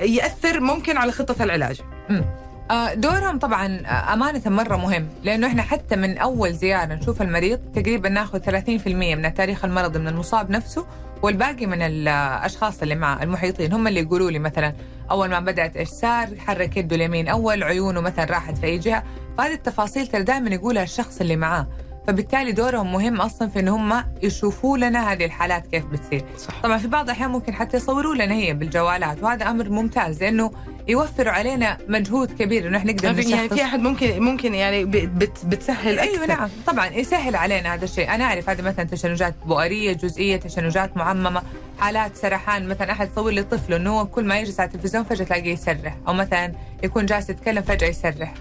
يأثر 0.00 0.60
ممكن 0.60 0.96
على 0.96 1.12
خطه 1.12 1.44
العلاج. 1.44 1.80
مم. 2.08 2.24
آه، 2.70 2.94
دورهم 2.94 3.38
طبعا 3.38 3.82
آه، 3.86 4.12
أمانة 4.12 4.42
مرة 4.46 4.76
مهم 4.76 5.08
لأنه 5.24 5.46
إحنا 5.46 5.62
حتى 5.62 5.96
من 5.96 6.18
أول 6.18 6.52
زيارة 6.52 6.94
نشوف 6.94 7.22
المريض 7.22 7.58
تقريبا 7.74 8.08
ناخذ 8.08 8.38
30% 8.38 8.88
من 9.16 9.24
التاريخ 9.24 9.64
المرضي 9.64 9.98
من 9.98 10.08
المصاب 10.08 10.50
نفسه 10.50 10.86
والباقي 11.22 11.66
من 11.66 11.82
الأشخاص 11.82 12.82
اللي 12.82 12.94
معه 12.94 13.22
المحيطين 13.22 13.72
هم 13.72 13.88
اللي 13.88 14.00
يقولوا 14.00 14.30
لي 14.30 14.38
مثلا 14.38 14.74
أول 15.10 15.28
ما 15.28 15.40
بدأت 15.40 15.76
إيش 15.76 15.88
صار 15.88 16.28
حرك 16.38 16.76
يده 16.76 16.96
اليمين 16.96 17.28
أول 17.28 17.62
عيونه 17.62 18.00
مثلا 18.00 18.24
راحت 18.24 18.58
في 18.58 18.66
أي 18.66 18.78
جهة. 18.78 19.04
فهذه 19.38 19.52
التفاصيل 19.52 20.06
ترى 20.06 20.22
دائما 20.22 20.50
يقولها 20.50 20.82
الشخص 20.82 21.20
اللي 21.20 21.36
معاه. 21.36 21.66
فبالتالي 22.10 22.52
دورهم 22.52 22.92
مهم 22.92 23.20
أصلا 23.20 23.48
في 23.48 23.60
إن 23.60 23.68
هم 23.68 24.04
يشوفوا 24.22 24.78
لنا 24.78 25.12
هذه 25.12 25.24
الحالات 25.24 25.66
كيف 25.66 25.84
بتصير. 25.86 26.24
صح. 26.38 26.62
طبعا 26.62 26.78
في 26.78 26.88
بعض 26.88 27.04
الأحيان 27.04 27.30
ممكن 27.30 27.54
حتى 27.54 27.76
يصوروا 27.76 28.14
لنا 28.14 28.34
هي 28.34 28.54
بالجوالات 28.54 29.22
وهذا 29.22 29.50
أمر 29.50 29.68
ممتاز 29.68 30.22
لأنه 30.22 30.50
يوفروا 30.88 31.32
علينا 31.32 31.78
مجهود 31.88 32.32
كبير 32.32 32.68
إنه 32.68 32.78
إحنا 32.78 32.92
نقدر 32.92 33.08
يعني 33.08 33.20
نشخص. 33.20 33.54
في 33.54 33.62
أحد 33.62 33.80
ممكن 33.80 34.22
ممكن 34.22 34.54
يعني 34.54 34.84
بت 34.84 35.44
بتسهل 35.44 35.98
أكثر. 35.98 36.12
أيوه 36.12 36.26
نعم. 36.26 36.48
طبعا 36.66 36.86
يسهل 36.86 37.36
علينا 37.36 37.74
هذا 37.74 37.84
الشيء. 37.84 38.14
أنا 38.14 38.24
أعرف 38.24 38.50
هذه 38.50 38.62
مثلا 38.62 38.84
تشنجات 38.84 39.34
بؤرية 39.46 39.92
جزئية 39.92 40.36
تشنجات 40.36 40.96
معممة 40.96 41.42
حالات 41.78 42.16
سرحان. 42.16 42.68
مثلا 42.68 42.92
أحد 42.92 43.08
يصور 43.12 43.30
لي 43.30 43.42
طفله 43.42 43.76
إنه 43.76 44.00
هو 44.00 44.06
كل 44.06 44.24
ما 44.24 44.38
يجلس 44.40 44.60
على 44.60 44.66
التلفزيون 44.66 45.04
فجأة 45.04 45.24
تلاقيه 45.24 45.52
يسرح 45.52 45.96
أو 46.08 46.12
مثلا 46.12 46.52
يكون 46.82 47.06
جالس 47.06 47.30
يتكلم 47.30 47.62
فجأة 47.62 47.88
يسرح. 47.88 48.34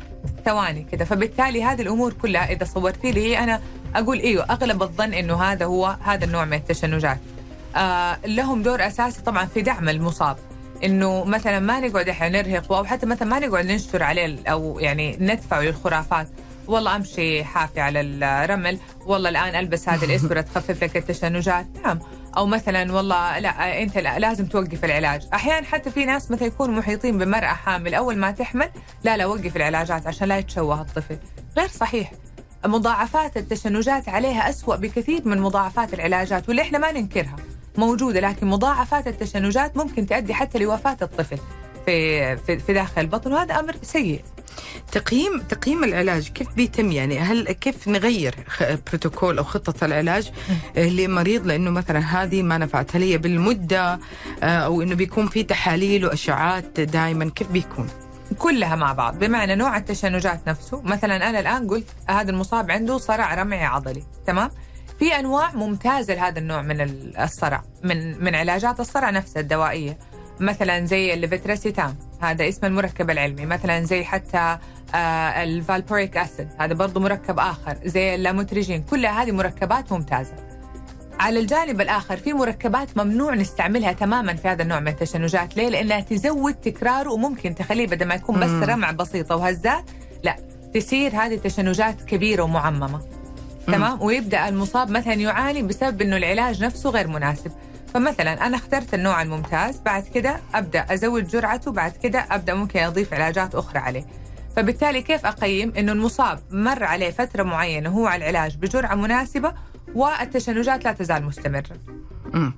ثواني 0.45 0.87
كذا 0.91 1.05
فبالتالي 1.05 1.63
هذه 1.63 1.81
الأمور 1.81 2.13
كلها 2.13 2.51
إذا 2.51 2.65
صورتي 2.65 3.11
لي 3.11 3.37
أنا 3.37 3.61
أقول 3.95 4.19
إيوه 4.19 4.45
أغلب 4.49 4.83
الظن 4.83 5.13
إنه 5.13 5.43
هذا 5.43 5.65
هو 5.65 5.97
هذا 6.01 6.25
النوع 6.25 6.45
من 6.45 6.53
التشنجات. 6.53 7.19
آه 7.75 8.17
لهم 8.25 8.63
دور 8.63 8.87
أساسي 8.87 9.21
طبعا 9.21 9.45
في 9.45 9.61
دعم 9.61 9.89
المصاب. 9.89 10.37
إنه 10.83 11.23
مثلا 11.23 11.59
ما 11.59 11.79
نقعد 11.79 12.09
إحنا 12.09 12.29
نرهق 12.29 12.71
أو 12.71 12.85
حتى 12.85 13.05
مثلا 13.05 13.27
ما 13.27 13.39
نقعد 13.39 13.65
ننشر 13.65 14.03
عليه 14.03 14.39
أو 14.47 14.79
يعني 14.79 15.17
ندفعه 15.19 15.61
للخرافات 15.61 16.27
والله 16.67 16.95
أمشي 16.95 17.43
حافي 17.43 17.81
على 17.81 18.01
الرمل. 18.01 18.79
والله 19.05 19.29
الآن 19.29 19.55
ألبس 19.55 19.89
هذه 19.89 20.05
الاسوره 20.05 20.41
تخفف 20.41 20.83
لك 20.83 20.97
التشنجات. 20.97 21.67
نعم. 21.83 21.99
أو 22.37 22.45
مثلا 22.45 22.93
والله 22.93 23.39
لا 23.39 23.81
أنت 23.81 23.97
لا 23.97 24.19
لازم 24.19 24.45
توقف 24.45 24.85
العلاج. 24.85 25.27
أحيانا 25.33 25.67
حتى 25.67 25.91
في 25.91 26.05
ناس 26.05 26.31
مثلا 26.31 26.47
يكونوا 26.47 26.75
محيطين 26.75 27.17
بمرأة 27.17 27.47
حامل 27.47 27.93
أول 27.93 28.17
ما 28.17 28.31
تحمل 28.31 28.69
لا 29.03 29.17
لا 29.17 29.25
وقف 29.25 29.55
العلاجات 29.55 30.07
عشان 30.07 30.27
لا 30.27 30.37
يتشوه 30.37 30.81
الطفل. 30.81 31.17
غير 31.57 31.67
صحيح. 31.67 32.11
مضاعفات 32.65 33.37
التشنجات 33.37 34.09
عليها 34.09 34.49
أسوأ 34.49 34.75
بكثير 34.75 35.21
من 35.27 35.39
مضاعفات 35.39 35.93
العلاجات 35.93 36.47
واللي 36.47 36.61
إحنا 36.61 36.77
ما 36.77 36.91
ننكرها. 36.91 37.35
موجودة 37.77 38.19
لكن 38.19 38.47
مضاعفات 38.47 39.07
التشنجات 39.07 39.77
ممكن 39.77 40.05
تؤدي 40.05 40.33
حتى 40.33 40.59
لوفاة 40.59 40.97
الطفل 41.01 41.37
في 41.85 42.37
في, 42.37 42.59
في 42.59 42.73
داخل 42.73 43.01
البطن 43.01 43.33
وهذا 43.33 43.59
أمر 43.59 43.75
سيء. 43.81 44.23
تقييم 44.91 45.39
تقييم 45.49 45.83
العلاج 45.83 46.27
كيف 46.27 46.47
بيتم 46.55 46.91
يعني؟ 46.91 47.19
هل 47.19 47.51
كيف 47.51 47.87
نغير 47.87 48.35
بروتوكول 48.87 49.37
أو 49.37 49.43
خطة 49.43 49.85
العلاج 49.85 50.31
لمريض 50.77 51.47
لأنه 51.47 51.71
مثلا 51.71 51.99
هذه 51.99 52.43
ما 52.43 52.57
نفعت. 52.57 52.95
هل 52.95 53.01
هي 53.01 53.17
بالمدة 53.17 53.99
آه، 54.43 54.45
أو 54.45 54.81
إنه 54.81 54.95
بيكون 54.95 55.27
في 55.27 55.43
تحاليل 55.43 56.05
وأشعاعات 56.05 56.79
دائما 56.79 57.29
كيف 57.29 57.47
بيكون؟ 57.47 57.87
كلها 58.37 58.75
مع 58.75 58.93
بعض. 58.93 59.19
بمعنى 59.19 59.55
نوع 59.55 59.77
التشنجات 59.77 60.47
نفسه. 60.47 60.81
مثلا 60.81 61.29
أنا 61.29 61.39
الآن 61.39 61.67
قلت 61.67 61.87
هذا 62.09 62.31
المصاب 62.31 62.71
عنده 62.71 62.97
صرع 62.97 63.33
رمعي 63.33 63.65
عضلي 63.65 64.03
تمام؟ 64.27 64.51
في 64.99 65.19
أنواع 65.19 65.55
ممتازة 65.55 66.13
لهذا 66.13 66.39
النوع 66.39 66.61
من 66.61 66.81
الصرع 67.19 67.63
من 67.83 68.23
من 68.23 68.35
علاجات 68.35 68.79
الصرع 68.79 69.09
نفسها 69.09 69.39
الدوائية. 69.39 69.97
مثلا 70.39 70.85
زي 70.85 71.13
ال 71.13 71.19
levetiracetam 71.19 71.95
هذا 72.21 72.49
اسم 72.49 72.65
المركب 72.65 73.09
العلمي. 73.09 73.45
مثلا 73.45 73.83
زي 73.83 74.03
حتى 74.03 74.57
آه 74.95 75.43
ال 75.43 75.51
valproic 75.51 76.17
acid 76.17 76.47
هذا 76.59 76.73
برضه 76.73 76.99
مركب 76.99 77.39
آخر. 77.39 77.77
زي 77.85 78.15
اللاموتريجين 78.15 78.83
كلها 78.83 79.23
هذه 79.23 79.31
مركبات 79.31 79.91
ممتازة. 79.91 80.33
على 81.19 81.39
الجانب 81.39 81.81
الآخر 81.81 82.17
في 82.17 82.33
مركبات 82.33 82.97
ممنوع 82.97 83.35
نستعملها 83.35 83.93
تماما 83.93 84.33
في 84.33 84.47
هذا 84.47 84.63
النوع 84.63 84.79
من 84.79 84.87
التشنجات. 84.87 85.57
ليه؟ 85.57 85.69
لأنها 85.69 85.99
تزود 85.99 86.53
تكراره 86.53 87.11
وممكن 87.11 87.55
تخليه 87.55 87.87
بدل 87.87 88.05
ما 88.05 88.15
يكون 88.15 88.39
بس. 88.39 88.69
رمع 88.69 88.91
بسيطه 88.91 89.35
وهزات 89.35 89.83
لا 90.23 90.35
تصير 90.73 91.11
هذه 91.15 91.35
تشنجات 91.35 92.01
كبيرة 92.01 92.43
ومعممة. 92.43 93.01
تمام؟ 93.67 94.01
ويبدأ 94.01 94.49
المصاب 94.49 94.89
مثلا 94.89 95.13
يعاني 95.13 95.61
بسبب 95.61 96.01
إنه 96.01 96.17
العلاج 96.17 96.63
نفسه 96.63 96.89
غير 96.89 97.07
مناسب. 97.07 97.51
فمثلا 97.93 98.45
أنا 98.47 98.57
اخترت 98.57 98.93
النوع 98.93 99.21
الممتاز 99.21 99.79
بعد 99.79 100.03
كده 100.03 100.39
أبدأ 100.53 100.85
أزود 100.93 101.27
جرعته 101.27 101.71
بعد 101.71 101.91
كده 101.91 102.25
أبدأ 102.31 102.53
ممكن 102.53 102.79
أضيف 102.79 103.13
علاجات 103.13 103.55
أخرى 103.55 103.79
عليه. 103.79 104.05
فبالتالي 104.55 105.01
كيف 105.01 105.25
أقيم 105.25 105.73
إنه 105.77 105.91
المصاب 105.91 106.39
مر 106.51 106.83
عليه 106.83 107.11
فترة 107.11 107.43
معينة 107.43 107.89
هو 107.89 108.07
على 108.07 108.29
العلاج 108.29 108.57
بجرعة 108.57 108.95
مناسبة 108.95 109.53
والتشنجات 109.95 110.85
لا 110.85 110.91
تزال 110.91 111.23
مستمرة؟ 111.25 111.77
مم. 112.33 112.53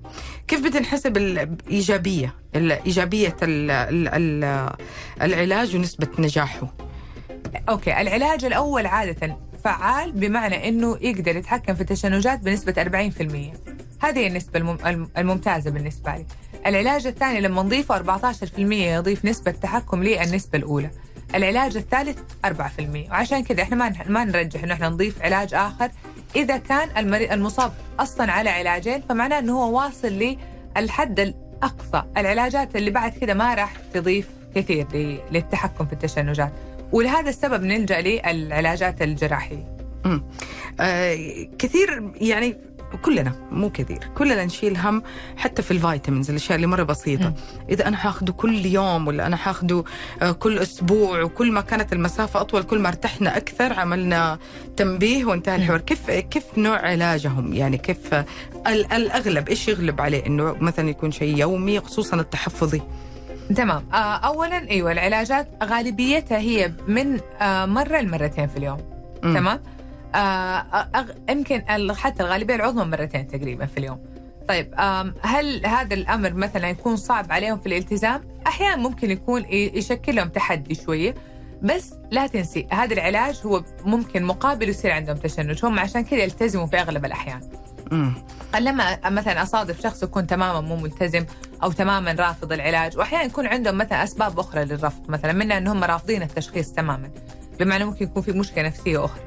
كيف 0.47 0.63
بتنحسب 0.65 1.17
الإيجابية؟ 1.17 2.35
الإيجابية 2.55 3.35
ال 3.43 3.71
ال 3.71 4.07
ال 4.43 4.69
العلاج 5.21 5.75
ونسبة 5.75 6.07
نجاحه؟ 6.19 6.67
أوكي 7.69 8.01
العلاج 8.01 8.45
الأول 8.45 8.85
عادة 8.85 9.37
فعال 9.63 10.11
بمعنى 10.11 10.67
إنه 10.69 10.97
يقدر 11.01 11.35
يتحكم 11.35 11.73
في 11.75 11.81
التشنجات 11.81 12.39
بنسبة 12.39 12.73
40% 13.53 13.71
هذه 14.01 14.27
النسبة 14.27 14.59
المم- 14.59 14.77
الم- 14.85 15.09
الممتازة 15.17 15.71
بالنسبة 15.71 16.11
لي. 16.15 16.25
العلاج 16.65 17.07
الثاني 17.07 17.41
لما 17.41 17.63
نضيفه 17.63 17.95
14% 17.95 18.93
يضيف 18.95 19.25
نسبة 19.25 19.51
تحكم 19.51 20.03
للنسبة 20.03 20.57
الأولى. 20.59 20.89
العلاج 21.35 21.77
الثالث 21.77 22.19
4% 22.45 23.09
وعشان 23.11 23.43
كذا 23.43 23.61
إحنا 23.63 23.75
ما 23.75 23.93
ما 24.07 24.23
نرجح 24.23 24.63
إنه 24.63 24.73
إحنا 24.73 24.89
نضيف 24.89 25.21
علاج 25.21 25.53
آخر 25.53 25.89
إذا 26.35 26.57
كان 26.57 26.89
المريض 26.97 27.31
المصاب 27.31 27.73
أصلا 27.99 28.31
على 28.31 28.49
علاجين 28.49 29.01
فمعناه 29.09 29.39
إنه 29.39 29.53
هو 29.63 29.77
واصل 29.79 30.35
للحد 30.77 31.19
الأقصى. 31.19 32.03
العلاجات 32.17 32.75
اللي 32.75 32.91
بعد 32.91 33.11
كذا 33.11 33.33
ما 33.33 33.53
راح 33.55 33.73
تضيف 33.93 34.27
كثير 34.55 34.87
للتحكم 35.31 35.85
في 35.85 35.93
التشنجات. 35.93 36.51
ولهذا 36.91 37.29
السبب 37.29 37.63
نلجأ 37.63 38.01
للعلاجات 38.01 39.01
الجراحية. 39.01 39.77
مم. 40.05 40.23
آه 40.79 41.15
كثير 41.59 42.11
يعني 42.15 42.57
كلنا 42.97 43.31
مو 43.51 43.69
كثير. 43.69 43.99
كلنا 44.17 44.45
نشيل 44.45 44.77
هم 44.77 45.03
حتى 45.37 45.61
في 45.61 45.71
الفيتامينز 45.71 46.29
الأشياء 46.29 46.55
اللي 46.55 46.67
مرة 46.67 46.83
بسيطة. 46.83 47.25
مم. 47.27 47.33
إذا 47.69 47.87
أنا 47.87 47.97
حاخده 47.97 48.33
كل 48.33 48.65
يوم 48.65 49.07
ولا 49.07 49.27
أنا 49.27 49.35
حاخده 49.35 49.83
آه 50.21 50.31
كل 50.31 50.59
أسبوع 50.59 51.21
وكل 51.21 51.51
ما 51.51 51.61
كانت 51.61 51.93
المسافة 51.93 52.41
أطول 52.41 52.63
كل 52.63 52.79
ما 52.79 52.87
ارتحنا 52.89 53.37
أكثر 53.37 53.73
عملنا 53.73 54.39
تنبيه 54.77 55.25
وانتهى. 55.25 55.55
الحوار. 55.55 55.79
كيف 55.81 56.11
كيف 56.11 56.43
نوع 56.57 56.77
علاجهم؟ 56.77 57.53
يعني 57.53 57.77
كيف 57.77 58.13
ال- 58.67 58.93
الأغلب 58.93 59.49
إيش 59.49 59.67
يغلب 59.67 60.01
عليه؟ 60.01 60.25
إنه 60.25 60.55
مثلا 60.59 60.89
يكون 60.89 61.11
شيء 61.11 61.37
يومي 61.37 61.79
خصوصا 61.79 62.19
التحفظي. 62.19 62.81
تمام. 63.55 63.83
آه 63.93 63.95
اولا 64.15 64.69
إيوه 64.69 64.91
العلاجات 64.91 65.47
غالبيتها 65.63 66.37
هي 66.37 66.71
من 66.87 67.19
آه 67.41 67.65
مرة 67.65 67.97
لمرتين 68.01 68.47
في 68.47 68.57
اليوم. 68.57 68.77
مم. 69.23 69.33
تمام؟ 69.33 69.59
آه 70.15 70.17
أغ... 70.95 71.11
يمكن 71.29 71.63
ال- 71.71 71.97
حتى 71.97 72.23
الغالبية 72.23 72.55
العظمى 72.55 72.85
مرتين 72.85 73.27
تقريبا 73.27 73.65
في 73.65 73.77
اليوم. 73.77 73.99
طيب 74.47 74.73
هل 75.21 75.65
هذا 75.65 75.93
الأمر 75.93 76.33
مثلا 76.33 76.69
يكون 76.69 76.95
صعب 76.95 77.31
عليهم 77.31 77.59
في 77.59 77.65
الالتزام؟ 77.65 78.21
أحيانا 78.47 78.75
ممكن 78.75 79.11
يكون 79.11 79.45
يشكل 79.49 80.15
لهم 80.15 80.29
تحدي 80.29 80.75
شوية 80.75 81.15
بس 81.61 81.93
لا 82.11 82.27
تنسي 82.27 82.67
هذا 82.71 82.93
العلاج 82.93 83.41
هو 83.45 83.63
ممكن 83.85 84.23
مقابل 84.23 84.69
يصير 84.69 84.91
عندهم 84.91 85.17
تشنج. 85.17 85.65
هم 85.65 85.79
عشان 85.79 86.01
كذا 86.03 86.19
يلتزموا 86.19 86.65
في 86.65 86.77
أغلب 86.81 87.05
الأحيان. 87.05 87.41
مم. 87.91 88.13
لما 88.59 89.09
مثلا 89.09 89.43
أصادف 89.43 89.81
شخص 89.81 90.03
يكون 90.03 90.27
تماما 90.27 90.61
مو 90.61 90.75
ملتزم 90.75 91.25
أو 91.63 91.71
تماما 91.71 92.11
رافض 92.11 92.51
العلاج 92.51 92.97
واحيانا 92.97 93.23
يكون 93.25 93.47
عندهم 93.47 93.77
مثلا 93.77 94.03
أسباب 94.03 94.39
أخرى 94.39 94.65
للرفض. 94.65 95.09
مثلا 95.09 95.33
منها 95.33 95.57
ان 95.57 95.67
هم 95.67 95.83
رافضين 95.83 96.21
التشخيص 96.21 96.71
تماما 96.71 97.11
بمعنى 97.59 97.85
ممكن 97.85 98.05
يكون 98.05 98.21
في 98.21 98.31
مشكلة 98.31 98.67
نفسية 98.67 99.05
أخرى. 99.05 99.21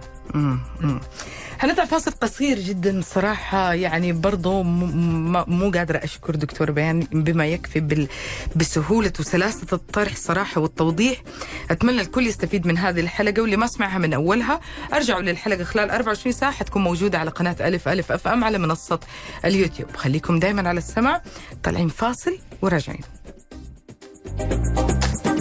هنطلع 1.61 1.85
فاصل 1.85 2.11
قصير 2.11 2.59
جدا 2.59 3.01
صراحة 3.05 3.75
يعني 3.75 4.13
برضو 4.13 4.63
مو 4.63 5.71
قادرة 5.71 5.99
أشكر 5.99 6.37
دكتور 6.37 6.71
بيان 6.71 7.01
بما 7.01 7.47
يكفي. 7.47 8.09
بسهولة 8.57 9.13
وسلاسة 9.21 9.67
الطرح 9.73 10.17
صراحة 10.17 10.61
والتوضيح. 10.61 11.23
أتمنى 11.71 12.01
الكل 12.01 12.27
يستفيد 12.27 12.67
من 12.67 12.79
هذه 12.79 13.01
الحلقة 13.01 13.43
واللي 13.43 13.57
ما 13.57 13.67
سمعها 13.67 13.99
من 13.99 14.15
أولها 14.15 14.61
أرجعوا 14.93 15.23
للحلقة 15.23 15.65
خلال 15.65 15.91
24 15.91 16.33
ساعة. 16.33 16.53
حتكون 16.53 16.83
موجودة 16.83 17.19
على 17.19 17.31
قناة 17.31 17.57
ألف 17.61 17.89
ألف 17.89 18.13
أف 18.13 18.29
أم 18.29 18.45
على 18.45 18.59
منصة 18.59 19.01
اليوتيوب. 19.45 19.97
خليكم 19.97 20.39
دايما 20.39 20.69
على 20.69 20.79
السمع 20.79 21.23
طالعين 21.63 21.89
فاصل 21.89 22.39
وراجعين. 22.63 23.01
مكملين 24.41 25.34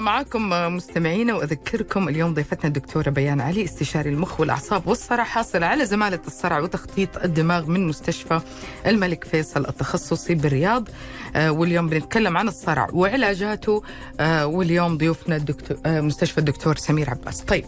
معاكم 0.00 0.48
مستمعينا 0.76 1.34
وأذكركم 1.34 2.08
اليوم 2.08 2.34
ضيفتنا 2.34 2.66
الدكتورة 2.66 3.10
بيان 3.10 3.40
علي 3.40 3.64
استشاري 3.64 4.10
المخ 4.10 4.40
والأعصاب 4.40 4.86
والصرع 4.86 5.24
حاصله 5.24 5.66
على 5.66 5.86
زمالة 5.86 6.20
الصرع 6.26 6.58
وتخطيط 6.58 7.16
الدماغ 7.24 7.66
من 7.66 7.86
مستشفى 7.88 8.40
الملك 8.86 9.24
فيصل 9.24 9.66
التخصصي 9.66 10.34
بالرياض. 10.34 10.88
آه، 11.36 11.50
واليوم 11.52 11.88
بنتكلم 11.88 12.36
عن 12.36 12.48
الصرع 12.48 12.88
وعلاجاته. 12.92 13.82
آه، 14.20 14.46
واليوم 14.46 14.98
ضيوفنا 14.98 15.36
الدكتور 15.36 15.76
آه، 15.86 16.00
مستشفى 16.00 16.38
الدكتور 16.38 16.76
سمير 16.76 17.10
عباس. 17.10 17.40
طيب 17.40 17.64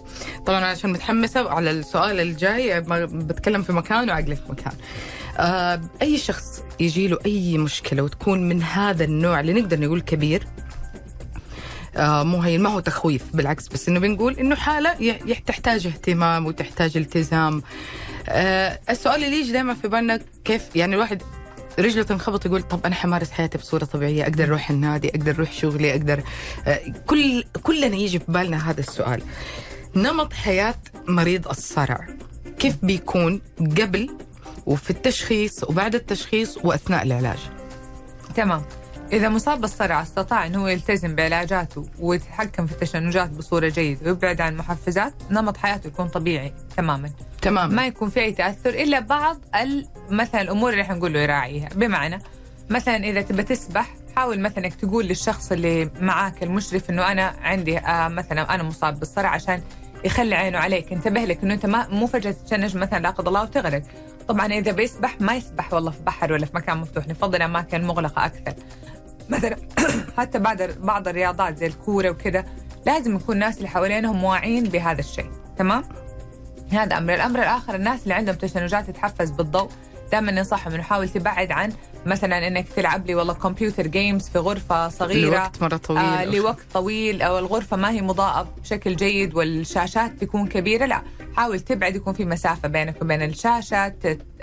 طبعا 0.47 0.65
عشان 0.65 0.93
متحمسة 0.93 1.51
على 1.51 1.71
السؤال 1.71 2.21
الجاي 2.21 2.81
بتكلم 2.81 3.63
في 3.63 3.73
مكان 3.73 4.11
وعقلي 4.11 4.37
في 4.37 4.43
مكان. 4.49 4.73
أي 6.03 6.19
شخص 6.19 6.63
يجي 6.81 7.09
له 7.09 7.19
أي 7.27 7.59
مشكلة 7.59 8.03
وتكون 8.03 8.49
من 8.49 8.63
هذا 8.63 9.05
النوع 9.05 9.41
اللي 9.41 9.53
نقدر 9.53 9.81
نقول 9.81 10.01
كبير؟ 10.01 10.47
آه 11.99 12.23
مو 12.23 12.43
هي 12.43 12.59
ما 12.59 12.69
هو 12.69 12.81
تخويف 12.81 13.23
بالعكس 13.35 13.69
بس 13.69 13.89
إنه 13.89 14.01
بنقول 14.01 14.35
إنه 14.39 14.57
حالة 14.57 15.25
تحتاج 15.47 15.87
اهتمام 15.87 16.47
وتحتاج 16.47 16.97
التزام. 16.97 17.63
آه 18.29 18.81
السؤال 18.91 19.25
اللي 19.25 19.41
يجي 19.41 19.53
دائما 19.53 19.75
في 19.75 19.89
بالنا 19.89 20.21
كيف 20.45 20.77
يعني 20.77 20.95
الواحد 20.95 21.23
رجله 21.79 22.03
تنخبط 22.03 22.47
يقول 22.47 22.63
طب 22.63 22.81
أنا 22.87 22.95
حمارس 22.95 23.31
حياتي 23.31 23.59
بصورة 23.59 23.85
طبيعية 23.85 24.23
أقدر 24.23 24.45
أروح 24.45 24.71
النادي 24.71 25.09
أقدر 25.09 25.35
أروح 25.35 25.53
شغلي 25.53 25.91
أقدر 25.91 26.23
آه 26.67 26.81
كل 27.07 27.45
كلنا 27.63 27.97
يجي 27.97 28.19
في 28.19 28.25
بالنا 28.29 28.71
هذا 28.71 28.81
السؤال. 28.81 29.23
نمط 29.97 30.33
حياة 30.33 30.75
مريض 31.09 31.49
الصرع 31.49 32.07
كيف 32.59 32.77
بيكون 32.83 33.41
قبل 33.61 34.11
وفي 34.67 34.91
التشخيص 34.91 35.65
وبعد 35.65 35.95
التشخيص 35.95 36.59
وأثناء 36.65 37.03
العلاج؟ 37.03 37.39
تمام. 38.37 38.63
إذا 39.13 39.29
مصاب 39.29 39.61
بالصرع 39.61 40.03
استطاع 40.03 40.47
أنه 40.47 40.63
هو 40.63 40.69
يلتزم 40.69 41.15
بعلاجاته 41.15 41.87
ويتحكم 42.01 42.67
في 42.67 42.73
التشنجات 42.73 43.31
بصورة 43.31 43.69
جيدة 43.69 44.11
ويبعد 44.11 44.41
عن 44.41 44.53
المحفزات 44.53 45.15
نمط 45.31 45.57
حياته 45.57 45.87
يكون 45.87 46.09
طبيعي 46.09 46.53
تماما. 46.77 47.11
تمام 47.43 47.75
ما 47.75 47.87
يكون 47.87 48.11
في 48.11 48.21
أي 48.21 48.33
تأثر 48.33 48.71
إلا 48.71 49.01
بعض 49.01 49.39
مثلا 50.11 50.41
الأمور 50.41 50.71
اللي 50.71 50.83
إحنا 50.83 50.95
نقول 50.95 51.13
له 51.13 51.21
يراعيها. 51.21 51.69
بمعنى 51.75 52.19
مثلا 52.71 52.97
إذا 52.97 53.23
تبى 53.23 53.43
تسبح 53.43 53.95
حاول 54.17 54.41
مثلا 54.41 54.59
إنك 54.59 54.75
تقول 54.75 55.07
للشخص 55.07 55.53
اللي 55.53 55.91
معاك 56.01 56.43
المشرف 56.43 56.91
إنه 56.91 57.13
أنا 57.13 57.35
عندي 57.43 57.79
آه 57.79 58.09
مثلا 58.09 58.55
أنا 58.55 58.63
مصاب 58.63 58.99
بالصرع 58.99 59.29
عشان 59.29 59.63
يخلي 60.05 60.35
عينه 60.35 60.59
عليك 60.59 60.93
انتبه 60.93 61.21
لك 61.21 61.43
إنه 61.43 61.55
أنت 61.55 61.67
ما 61.67 61.89
مو 61.89 62.07
فجأة 62.07 62.31
تتشنج 62.31 62.77
مثلا 62.77 62.99
لا 62.99 63.11
قدر 63.11 63.29
الله 63.29 63.43
وتغرق. 63.43 63.83
طبعا 64.29 64.47
إذا 64.47 64.73
بيسبح 64.73 65.21
ما 65.21 65.35
يسبح 65.35 65.75
والله 65.75 65.91
في 65.91 66.03
بحر 66.03 66.33
ولا 66.33 66.47
في 66.47 66.57
مكان 66.57 66.79
مفتوح 66.79 67.09
نفضل 67.09 67.43
اماكن 67.43 67.85
مغلقه 67.85 68.27
أكثر. 68.27 68.55
مثلا 69.29 69.57
حتى 70.19 70.39
بعد 70.39 70.77
بعض 70.81 71.09
الرياضات 71.09 71.59
زي 71.59 71.67
الكورة 71.67 72.11
وكذا 72.11 72.45
لازم 72.87 73.17
يكون 73.17 73.35
الناس 73.35 73.57
اللي 73.57 73.69
حوالينهم 73.69 74.25
واعيين 74.25 74.65
بهذا 74.65 75.01
الشيء 75.01 75.31
تمام؟ 75.59 75.85
هذا 76.73 76.99
أمر. 76.99 77.15
الأمر 77.15 77.39
الآخر 77.39 77.75
الناس 77.75 78.03
اللي 78.03 78.15
عندهم 78.15 78.37
تشنجات 78.37 78.91
تتحفز 78.91 79.31
بالضوء 79.31 79.69
دائما 80.13 80.33
ننصحهم 80.33 80.75
إنه 80.75 80.83
حاول 80.83 81.09
تبعد 81.09 81.53
عن 81.53 81.73
مثلا 82.07 82.47
إنك 82.47 82.69
تلعب 82.69 83.07
لي 83.07 83.15
والله 83.15 83.35
كمبيوتر 83.35 83.87
جيمز 83.87 84.29
في 84.29 84.39
غرفة 84.39 84.89
صغيرة 84.89 85.31
لوقت 85.31 85.63
مرة 85.63 85.77
طويل 85.77 85.99
آه 85.99 86.25
لوقت 86.25 86.65
طويل 86.75 87.23
أو 87.23 87.39
الغرفة 87.39 87.77
ما 87.77 87.91
هي 87.91 88.03
مضاءة 88.03 88.49
بشكل 88.63 88.97
جيد 88.97 89.35
والشاشات 89.35 90.13
تكون 90.21 90.47
كبيرة 90.47 90.87
لا 90.87 91.03
حاول 91.37 91.61
تبعد 91.61 91.97
يكون 91.97 92.13
في 92.13 92.25
مسافة 92.25 92.69
بينك 92.69 93.03
وبين 93.03 93.23
الشاشة 93.23 93.95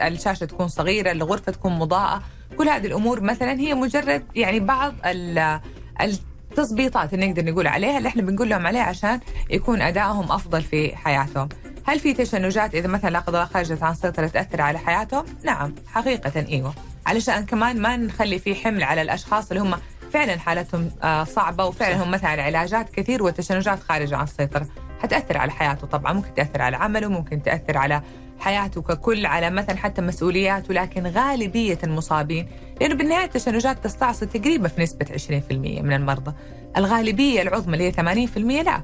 الشاشة 0.01 0.45
تكون 0.45 0.67
صغيرة 0.67 1.11
الغرفة 1.11 1.51
تكون 1.51 1.79
مضاءة. 1.79 2.23
كل 2.57 2.69
هذه 2.69 2.87
الأمور 2.87 3.21
مثلا 3.21 3.51
هي 3.59 3.73
مجرد 3.73 4.23
يعني 4.35 4.59
بعض 4.59 4.93
ال- 5.05 5.59
التظبيطات 6.01 7.13
اللي 7.13 7.27
نقدر 7.27 7.45
نقول 7.45 7.67
عليها 7.67 7.97
اللي 7.97 8.09
إحنا 8.09 8.21
بنقول 8.21 8.49
لهم 8.49 8.67
عليها 8.67 8.83
عشان 8.83 9.19
يكون 9.49 9.81
أدائهم 9.81 10.31
أفضل 10.31 10.61
في 10.61 10.95
حياتهم. 10.95 11.49
هل 11.87 11.99
في 11.99 12.13
تشنجات 12.13 12.75
إذا 12.75 12.87
مثلا 12.87 13.09
لا 13.09 13.19
قدر 13.19 13.37
الله 13.37 13.45
خرجت 13.45 13.83
عن 13.83 13.93
سيطره 13.95 14.27
تأثر 14.27 14.61
على 14.61 14.77
حياتهم؟ 14.79 15.25
نعم 15.43 15.75
حقيقه 15.87 16.45
إيوه. 16.49 16.73
علشان 17.05 17.45
كمان 17.45 17.81
ما 17.81 17.97
نخلي 17.97 18.39
في 18.39 18.55
حمل 18.55 18.83
على 18.83 19.01
الأشخاص 19.01 19.51
اللي 19.51 19.63
هم 19.63 19.75
فعلا 20.13 20.39
حالتهم 20.39 20.91
آه، 21.03 21.23
صعبة 21.23 21.65
وفعلا 21.65 22.03
هم 22.03 22.11
مثلا 22.11 22.29
علاجات 22.29 22.89
كثير 22.89 23.23
والتشنجات 23.23 23.79
خارجه 23.83 24.17
عن 24.17 24.23
السيطره 24.23 24.67
حتأثر 25.03 25.37
على 25.37 25.51
حياته 25.51 25.87
طبعا 25.87 26.13
ممكن 26.13 26.33
تأثر 26.33 26.61
على 26.61 26.77
عمله 26.77 27.07
ممكن 27.07 27.43
تأثر 27.43 27.77
على 27.77 28.01
حياته 28.39 28.81
ككل 28.81 29.25
على 29.25 29.49
مثلا 29.49 29.77
حتى 29.77 30.01
مسؤولياته 30.01 30.73
لكن 30.73 31.07
غالبية 31.07 31.77
المصابين 31.83 32.47
لأنه 32.81 32.95
بالنهاية 32.95 33.25
التشنجات 33.25 33.83
تستعصي 33.83 34.25
تقريبا 34.25 34.67
في 34.67 34.81
نسبة 34.81 35.05
20% 35.05 35.81
من 35.81 35.93
المرضى. 35.93 36.33
الغالبية 36.77 37.41
العظمى 37.41 37.73
اللي 37.73 37.83
هي 37.83 38.27
80% 38.27 38.37
لا. 38.63 38.81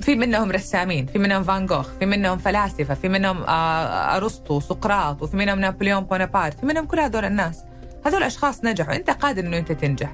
في 0.00 0.14
منهم 0.14 0.50
رسامين 0.50 1.06
في 1.06 1.18
منهم 1.18 1.42
فان 1.42 1.66
جوخ 1.66 1.88
في 1.98 2.06
منهم 2.06 2.38
فلاسفة 2.38 2.94
في 2.94 3.08
منهم 3.08 3.42
آه، 3.42 4.16
أرسطو 4.16 4.60
سقراط 4.60 5.22
وفي 5.22 5.36
منهم 5.36 5.58
نابليون 5.60 6.04
بونابرت 6.04 6.60
في 6.60 6.66
منهم 6.66 6.86
كل 6.86 7.00
هذول 7.00 7.24
الناس. 7.24 7.58
هذول 8.06 8.22
أشخاص 8.22 8.64
نجحوا. 8.64 8.94
أنت 8.94 9.10
قادر 9.10 9.42
إنه 9.42 9.58
أنت 9.58 9.72
تنجح. 9.72 10.12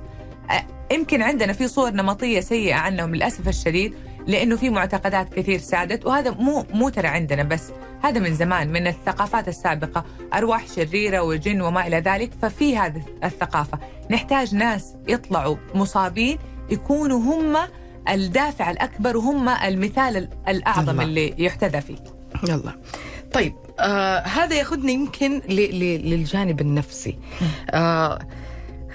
آه، 0.50 0.64
يمكن 0.94 1.22
عندنا 1.22 1.52
في 1.52 1.68
صور 1.68 1.90
نمطية 1.90 2.40
سيئة 2.40 2.74
عنهم 2.74 3.14
للأسف 3.14 3.48
الشديد. 3.48 3.94
لأنه 4.26 4.56
في 4.56 4.70
معتقدات 4.70 5.34
كثير 5.34 5.58
سادت 5.58 6.06
وهذا 6.06 6.30
مو 6.30 6.66
مو 6.72 6.88
ترى 6.88 7.08
عندنا 7.08 7.42
بس 7.42 7.72
هذا 8.02 8.20
من 8.20 8.34
زمان 8.34 8.72
من 8.72 8.86
الثقافات 8.86 9.48
السابقة 9.48 10.04
أرواح 10.34 10.66
شريرة 10.66 11.22
وجن 11.22 11.60
وما 11.60 11.86
إلى 11.86 11.96
ذلك 11.96 12.30
ففي 12.42 12.76
هذه 12.76 13.02
الثقافة. 13.24 13.78
نحتاج 14.10 14.54
ناس 14.54 14.94
يطلعوا 15.08 15.56
مصابين 15.74 16.38
يكونوا 16.70 17.18
هم 17.18 17.56
الدافع 18.08 18.70
الأكبر 18.70 19.16
وهم 19.16 19.48
المثال 19.48 20.28
الأعظم 20.48 20.90
الله. 20.90 21.02
اللي 21.02 21.34
يحتذى 21.38 21.80
فيه. 21.80 21.98
يلا. 22.48 22.72
طيب 23.32 23.54
آه 23.80 24.18
هذا 24.18 24.56
ياخذنا 24.56 24.92
يمكن 24.92 25.40
للجانب 25.48 26.60
النفسي. 26.60 27.18
آه 27.70 28.18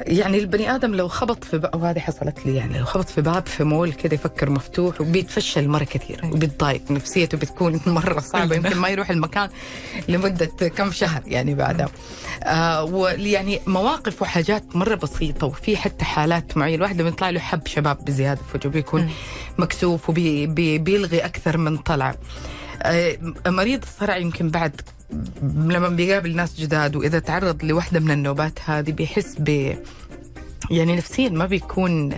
يعني 0.01 0.38
البني 0.38 0.75
آدم 0.75 0.95
لو 0.95 1.08
خبط 1.08 1.43
في 1.43 1.58
باب 1.58 1.75
وهذه 1.81 1.99
حصلت 1.99 2.45
لي 2.45 2.55
يعني 2.55 2.79
لو 2.79 2.86
خبط 2.86 3.10
في 3.10 3.21
باب 3.21 3.47
في 3.47 3.63
مول 3.63 3.93
كذا 3.93 4.13
يفكر 4.13 4.49
مفتوح 4.49 5.01
وبيتفشل 5.01 5.67
مرة 5.67 5.84
كثير 5.84 6.19
أيوة. 6.23 6.36
وبيتضايق 6.36 6.91
نفسيته 6.91 7.38
بتكون 7.38 7.79
مرة 7.88 8.19
صعبة 8.19 8.55
كلنا. 8.55 8.67
يمكن 8.67 8.79
ما 8.79 8.89
يروح 8.89 9.10
المكان 9.10 9.49
لمدة 10.08 10.45
كم 10.45 10.91
شهر 10.91 11.21
يعني 11.27 11.55
بعدها 11.55 11.88
آه 12.43 12.84
ويعني 12.84 13.60
مواقف 13.67 14.21
وحاجات 14.21 14.75
مرة 14.75 14.95
بسيطة 14.95 15.47
وفي 15.47 15.77
حتى 15.77 16.05
حالات 16.05 16.58
معينة 16.58 16.75
الواحد 16.75 17.01
لما 17.01 17.10
يطلع 17.10 17.29
له 17.29 17.39
حب 17.39 17.67
شباب 17.67 18.05
بزيادة 18.05 18.41
فجاه 18.53 18.69
بيكون 18.69 19.01
مم. 19.01 19.10
مكسوف 19.58 20.10
وبيلغي 20.10 21.25
أكثر 21.25 21.58
من 21.58 21.77
طلع 21.77 22.15
آه، 22.84 23.17
مريض 23.47 23.81
الصرع 23.84 24.17
يمكن 24.17 24.49
بعد 24.49 24.81
لما 25.41 25.89
بيقابل 25.89 26.35
ناس 26.35 26.59
جداد 26.59 26.95
وإذا 26.95 27.19
تعرض 27.19 27.63
لوحدة 27.65 27.99
من 27.99 28.11
النوبات 28.11 28.59
هذه 28.65 28.91
بيحس 28.91 29.35
ب 29.39 29.75
يعني 30.71 30.95
نفسيا 30.95 31.29
ما 31.29 31.45
بيكون 31.45 32.09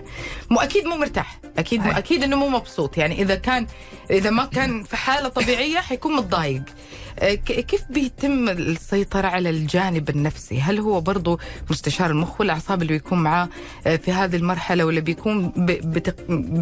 مو 0.50 0.60
أكيد 0.60 0.86
مو 0.86 0.98
مرتاح. 0.98 1.40
أكيد 1.58 1.82
مو. 1.82 1.92
أكيد 1.92 2.24
إنه 2.24 2.36
مو 2.36 2.50
مبسوط. 2.50 2.98
يعني 2.98 3.22
إذا 3.22 3.36
كان 3.36 3.68
إذا 4.12 4.30
ما 4.30 4.46
كان 4.46 4.84
في 4.84 4.98
حالة 4.98 5.30
طبيعية 5.30 5.80
حيكون 5.80 6.16
متضايق. 6.16 6.64
آه، 7.20 7.34
كيف 7.34 7.82
بيتم 7.90 8.50
السيطرة 8.50 9.28
على 9.28 9.50
الجانب 9.50 10.10
النفسي؟ 10.10 10.62
هل 10.62 10.80
هو 10.80 11.02
برضو 11.02 11.40
مستشار 11.70 12.12
المخ 12.12 12.40
والأعصاب 12.40 12.82
اللي 12.82 12.94
بيكون 12.94 13.24
معاه 13.24 13.50
آه، 13.88 13.96
في 13.96 14.12
هذه 14.12 14.36
المرحلة 14.36 14.86
ولا 14.86 15.00
بيكون 15.00 15.52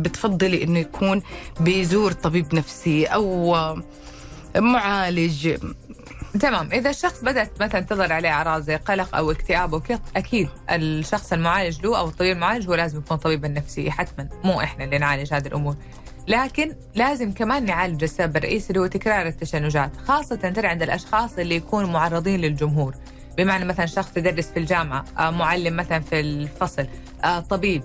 بتفضلي 0.01 0.63
أنه 0.63 0.79
يكون 0.79 1.21
بيزور 1.59 2.11
طبيب 2.11 2.55
نفسي 2.55 3.05
أو 3.05 3.55
معالج؟ 4.55 5.57
تمام. 6.39 6.71
إذا 6.71 6.89
الشخص 6.89 7.21
بدأت 7.21 7.61
مثلا 7.61 7.81
تظهر 7.81 8.13
عليه 8.13 8.29
أعراض 8.29 8.61
زي 8.61 8.75
قلق 8.75 9.15
أو 9.15 9.31
اكتئاب 9.31 9.73
وكذا 9.73 9.99
أكيد 10.15 10.49
الشخص 10.69 11.33
المعالج 11.33 11.85
له 11.85 11.99
أو 11.99 12.07
الطبيب 12.07 12.35
المعالج 12.35 12.67
هو 12.67 12.75
لازم 12.75 12.97
يكون 12.97 13.17
طبيب 13.17 13.45
النفسي 13.45 13.91
حتما. 13.91 14.27
مو 14.43 14.61
إحنا 14.61 14.83
اللي 14.83 14.97
نعالج 14.97 15.33
هذه 15.33 15.47
الأمور. 15.47 15.75
لكن 16.27 16.75
لازم 16.95 17.31
كمان 17.31 17.65
نعالج 17.65 18.03
السبب 18.03 18.37
الرئيسي 18.37 18.69
اللي 18.69 18.79
هو 18.79 18.87
تكرار 18.87 19.27
التشنجات 19.27 19.91
خاصة 20.07 20.35
ترى 20.35 20.67
عند 20.67 20.83
الأشخاص 20.83 21.37
اللي 21.37 21.55
يكونوا 21.55 21.89
معرضين 21.89 22.41
للجمهور. 22.41 22.95
بمعنى 23.37 23.65
مثلا 23.65 23.85
شخص 23.85 24.17
يدرس 24.17 24.51
في 24.51 24.59
الجامعة 24.59 25.05
آه، 25.17 25.29
معلم 25.29 25.75
مثلا 25.75 25.99
في 25.99 26.19
الفصل 26.19 26.87
آه، 27.23 27.39
طبيب 27.39 27.83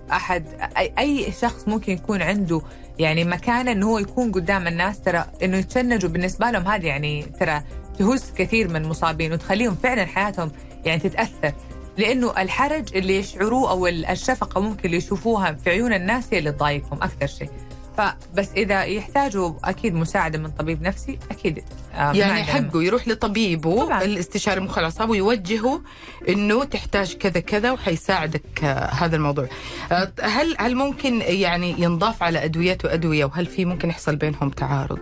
أي 0.76 0.92
أي 0.98 1.32
شخص 1.32 1.68
ممكن 1.68 1.92
يكون 1.92 2.22
عنده 2.22 2.60
يعني 2.98 3.24
مكانة 3.24 3.72
إنه 3.72 3.86
هو 3.86 3.98
يكون 3.98 4.32
قدام 4.32 4.66
الناس 4.66 5.00
ترى 5.00 5.24
إنه 5.42 5.56
يتشنجوا. 5.56 6.10
بالنسبة 6.10 6.50
لهم 6.50 6.68
هذه 6.68 6.86
يعني 6.86 7.22
ترى 7.40 7.62
تهز 8.00 8.32
كثير 8.36 8.68
من 8.68 8.76
المصابين 8.76 9.32
وتخليهم 9.32 9.74
فعلا 9.74 10.04
حياتهم 10.06 10.52
يعني 10.84 11.00
تتأثر. 11.00 11.52
لأنه 11.98 12.42
الحرج 12.42 12.96
اللي 12.96 13.16
يشعروه 13.16 13.70
أو 13.70 13.86
الشفقة 13.86 14.60
ممكن 14.60 14.80
اللي 14.84 14.96
يشوفوها 14.96 15.52
في 15.52 15.70
عيون 15.70 15.92
الناس 15.92 16.28
هي 16.34 16.38
اللي 16.38 16.52
تضايقهم 16.52 17.02
أكثر 17.02 17.26
شيء. 17.26 17.50
فبس 17.98 18.48
إذا 18.56 18.82
يحتاجوا 18.84 19.52
أكيد 19.64 19.94
مساعدة 19.94 20.38
من 20.38 20.50
طبيب 20.50 20.82
نفسي 20.82 21.18
أكيد 21.30 21.64
آه، 21.94 22.12
يعني 22.12 22.42
حقه 22.44 22.82
يروح 22.82 23.08
لطبيبه 23.08 23.84
طبعاً. 23.84 24.02
الاستشاري 24.04 24.58
المخ 24.60 24.76
والاعصاب 24.76 25.10
ويوجهه 25.10 25.80
إنه 26.28 26.64
تحتاج 26.64 27.12
كذا 27.16 27.40
كذا 27.40 27.70
وحيساعدك 27.70 28.64
آه، 28.64 28.90
هذا 28.94 29.16
الموضوع. 29.16 29.48
آه، 29.92 30.12
هل 30.22 30.56
هل 30.58 30.74
ممكن 30.76 31.20
يعني 31.20 31.74
ينضاف 31.78 32.22
على 32.22 32.44
ادويته 32.44 32.92
ادويه 32.94 33.24
وهل 33.24 33.46
في 33.46 33.64
ممكن 33.64 33.88
يحصل 33.90 34.16
بينهم 34.16 34.50
تعارض؟ 34.50 34.98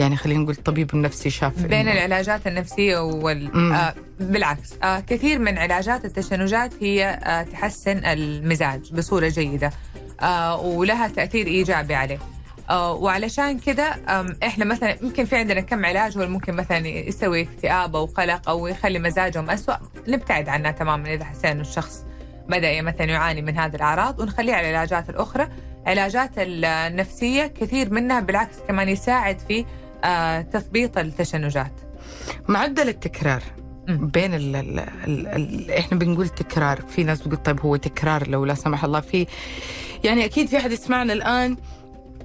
يعني 0.00 0.16
خلينا 0.16 0.40
نقول 0.40 0.54
الطبيب 0.54 0.94
النفسي 0.94 1.30
شاف 1.30 1.62
بين 1.62 1.86
إنه- 1.86 1.92
العلاجات 1.92 2.46
النفسية 2.46 2.98
وال. 2.98 3.72
آه 3.74 3.94
بالعكس 4.20 4.72
آه 4.82 5.00
كثير 5.00 5.38
من 5.38 5.58
علاجات 5.58 6.04
التشنجات 6.04 6.72
هي 6.80 7.06
آه 7.24 7.42
تحسن 7.42 8.04
المزاج 8.04 8.92
بصورة 8.92 9.28
جيدة 9.28 9.66
آه 9.66 9.99
ولها 10.62 11.08
تأثير 11.08 11.46
إيجابي 11.46 11.94
عليه. 11.94 12.18
آه 12.70 12.92
وعلشان 12.92 13.58
كذا 13.58 13.84
إحنا 14.42 14.64
مثلا 14.64 14.96
يمكن 15.02 15.24
في 15.24 15.36
عندنا 15.36 15.60
كم 15.60 15.86
علاج 15.86 16.18
هو 16.18 16.26
ممكن 16.26 16.54
مثلا 16.54 16.88
يسوي 16.88 17.42
اكتئاب 17.42 17.96
أو 17.96 18.04
قلق 18.04 18.48
أو 18.48 18.66
يخلي 18.66 18.98
مزاجهم 18.98 19.50
أسوأ. 19.50 19.74
نبتعد 20.08 20.48
عنها 20.48 20.70
تماما 20.70 21.14
إذا 21.14 21.24
حسينا 21.24 21.52
إنه 21.52 21.60
الشخص 21.60 22.04
بدأ 22.48 22.82
مثلا 22.82 23.04
يعاني 23.04 23.42
من 23.42 23.58
هذه 23.58 23.74
الأعراض 23.76 24.20
ونخليه 24.20 24.54
على 24.54 24.70
العلاجات 24.70 25.10
الأخرى. 25.10 25.48
علاجات 25.86 26.30
النفسية 26.36 27.46
كثير 27.46 27.92
منها 27.92 28.20
بالعكس 28.20 28.56
كمان 28.68 28.88
يساعد 28.88 29.38
في 29.48 29.64
آه 30.04 30.40
تثبيط 30.40 30.98
التشنجات. 30.98 31.72
معدل 32.48 32.88
التكرار. 32.88 33.42
بين 33.88 34.34
ال 34.34 34.56
ال 34.56 34.78
ال 34.78 35.26
ال 35.26 35.70
إحنا 35.70 35.98
بنقول 35.98 36.28
تكرار 36.28 36.80
في 36.80 37.04
ناس 37.04 37.20
بتقول 37.20 37.36
طيب 37.36 37.60
هو 37.60 37.76
تكرار 37.76 38.28
لو 38.28 38.44
لا 38.44 38.54
سمح 38.54 38.84
الله 38.84 39.00
في 39.00 39.26
يعني 40.04 40.24
أكيد 40.24 40.48
في 40.48 40.56
أحد 40.56 40.72
يسمعنا 40.72 41.12
الآن. 41.12 41.56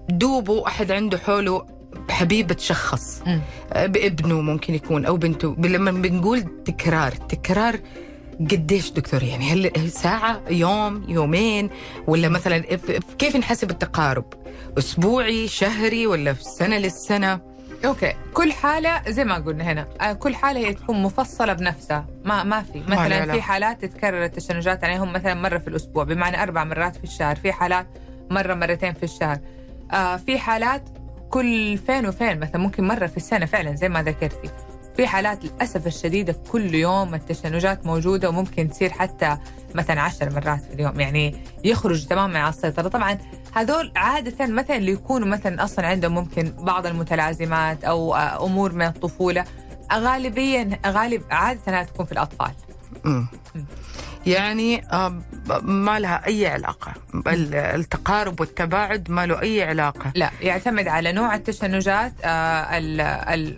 دوبه 0.10 0.68
أحد 0.68 0.92
عنده 0.92 1.18
حوله 1.18 1.66
حبيبه 2.10 2.54
تشخص. 2.54 3.22
مم. 3.26 3.42
بابنه 3.76 4.42
ممكن 4.42 4.76
يكون 4.76 5.06
أو 5.06 5.18
بنته. 5.18 5.56
لما 5.60 5.92
بنقول 5.92 6.42
تكرار 6.66 7.12
تكرار 7.12 7.80
قديش 8.40 8.92
دكتور؟ 8.92 9.24
يعني 9.24 9.52
هل 9.78 9.92
ساعة 9.92 10.42
يوم 10.50 11.06
يومين؟ 11.08 11.70
ولا 12.08 12.30
مثلا 12.30 12.58
كيف 13.20 13.36
نحسب 13.36 13.70
التقارب؟ 13.72 14.26
أسبوعي 14.78 15.48
شهري 15.48 16.08
ولا 16.08 16.34
في 16.34 16.44
سنة 16.44 16.78
للسنة؟ 16.78 17.55
أوكي. 17.86 18.14
كل 18.34 18.52
حالة 18.52 19.02
زي 19.10 19.24
ما 19.26 19.36
قلنا 19.36 19.64
هنا 19.64 19.88
آه، 20.02 20.14
كل 20.14 20.36
حالة 20.36 20.60
هي 20.60 20.74
تكون 20.74 21.04
مفصلة 21.04 21.54
بنفسها. 21.54 22.06
ما 22.26 22.44
ما 22.44 22.62
في. 22.64 22.80
ما 22.80 22.96
لا 22.96 23.06
مثلا 23.06 23.26
لا. 23.26 23.34
في 23.34 23.42
حالات 23.42 23.86
تتكرر 23.86 24.24
التشنجات 24.26 24.84
عليهم 24.84 25.14
مثلا 25.14 25.34
مرة 25.34 25.58
في 25.58 25.68
الأسبوع 25.68 26.04
بمعنى 26.04 26.44
أربع 26.44 26.64
مرات 26.64 26.96
في 26.96 27.04
الشهر 27.04 27.36
في 27.36 27.52
حالات 27.52 27.88
مرة 28.32 28.54
مرتين 28.54 28.94
في 28.94 29.04
الشهر. 29.04 29.40
آه 29.94 30.18
في 30.18 30.40
حالات 30.40 30.90
كل 31.30 31.78
فين 31.78 32.08
وفين 32.08 32.40
مثلا 32.40 32.58
ممكن 32.58 32.88
مرة 32.88 33.08
في 33.08 33.18
السنة 33.18 33.46
فعلا 33.46 33.76
زي 33.76 33.90
ما 33.90 34.04
ذكرتي. 34.04 34.50
في 34.96 35.08
حالات 35.08 35.46
للأسف 35.46 35.88
الشديدة 35.88 36.34
في 36.34 36.40
كل 36.52 36.76
يوم 36.76 37.16
التشنجات 37.16 37.86
موجودة 37.86 38.30
وممكن 38.30 38.70
تصير 38.70 38.92
حتى 38.92 39.38
مثلا 39.76 40.02
عشر 40.02 40.30
مرات 40.34 40.62
في 40.62 40.74
اليوم 40.74 41.00
يعني 41.00 41.36
يخرج 41.64 42.06
تماما 42.06 42.40
عن 42.40 42.50
السيطرة. 42.50 42.88
طبعا 42.88 43.18
هذول 43.56 43.92
عادة 43.96 44.46
مثلا 44.48 44.76
اللي 44.76 44.92
يكونوا 44.92 45.28
مثلا 45.28 45.64
أصلا 45.64 45.88
عندهم 45.88 46.14
ممكن 46.14 46.54
بعض 46.60 46.86
المتلازمات 46.86 47.84
أو 47.84 48.16
آه، 48.16 48.46
أمور 48.46 48.74
من 48.74 48.86
الطفولة 48.86 49.46
غالبيا 49.94 50.80
غالب 50.88 51.24
أنها 51.68 51.84
تكون 51.84 52.06
في 52.06 52.12
الأطفال. 52.12 52.52
مم. 53.04 53.28
يعني 54.26 54.86
آه، 54.94 55.22
ما 55.62 56.00
لها 56.00 56.28
أي 56.28 56.48
علاقة. 56.48 56.94
ال- 57.28 57.56
التقارب 57.56 58.40
والتباعد 58.40 59.12
ما 59.12 59.26
له 59.26 59.42
أي 59.42 59.64
علاقة. 59.64 60.12
لا 60.16 60.32
يعتمد 60.42 60.88
على 60.88 61.12
نوع 61.12 61.36
التشنجات 61.36 62.14
آه 62.24 62.80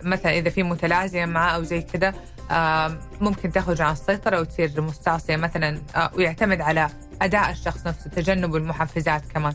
مثلا 0.04 0.32
إذا 0.38 0.50
في 0.50 0.62
متلازمة 0.62 1.26
معاه 1.26 1.52
أو 1.56 1.62
زي 1.62 1.82
كذا 1.82 2.14
آه، 2.50 2.98
ممكن 3.20 3.52
تخرج 3.52 3.80
عن 3.80 3.92
السيطرة 3.92 4.40
وتصير 4.40 4.80
مستعصية 4.80 5.36
مثلا 5.36 5.78
ويعتمد 6.14 6.60
على 6.60 6.88
أداء 7.22 7.50
الشخص 7.50 7.86
نفسه 7.86 8.10
تجنب 8.10 8.56
المحفزات 8.56 9.22
كمان. 9.34 9.54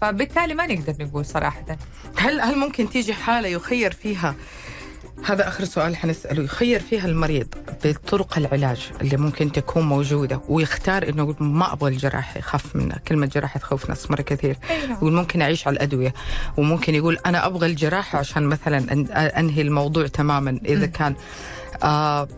فبالتالي 0.00 0.54
ما 0.54 0.66
نقدر 0.66 1.04
نقول 1.04 1.24
صراحة. 1.26 1.64
هل 2.16 2.40
هل 2.40 2.58
ممكن 2.58 2.90
تيجي 2.90 3.14
حالة 3.14 3.48
يخير 3.48 3.92
فيها؟ 3.92 4.34
هذا 5.24 5.48
آخر 5.48 5.64
سؤال 5.64 5.96
حنسأله 5.96 6.42
يخير 6.42 6.80
فيها 6.80 7.06
المريض 7.06 7.46
بطرق 7.84 8.38
العلاج 8.38 8.90
اللي 9.00 9.16
ممكن 9.16 9.52
تكون 9.52 9.82
موجودة 9.82 10.40
ويختار 10.48 11.08
إنه 11.08 11.36
ما 11.40 11.72
أبغى 11.72 11.90
الجراحة 11.90 12.38
يخاف 12.38 12.76
منها 12.76 12.98
كلمة 12.98 13.26
جراحة 13.26 13.60
تخوف 13.60 13.88
ناس 13.88 14.10
مرة 14.10 14.22
كثير. 14.22 14.56
يقول 14.90 15.12
ممكن 15.12 15.42
أعيش 15.42 15.66
على 15.66 15.74
الأدوية. 15.76 16.14
وممكن 16.56 16.94
يقول 16.94 17.18
أنا 17.26 17.46
أبغى 17.46 17.66
الجراحة 17.66 18.18
عشان 18.18 18.42
مثلا 18.42 18.92
أنهي 19.38 19.62
الموضوع 19.62 20.06
تماما. 20.06 20.60
إذا 20.64 20.86
م. 20.86 20.90
كان 20.90 21.14
آه 21.82 22.28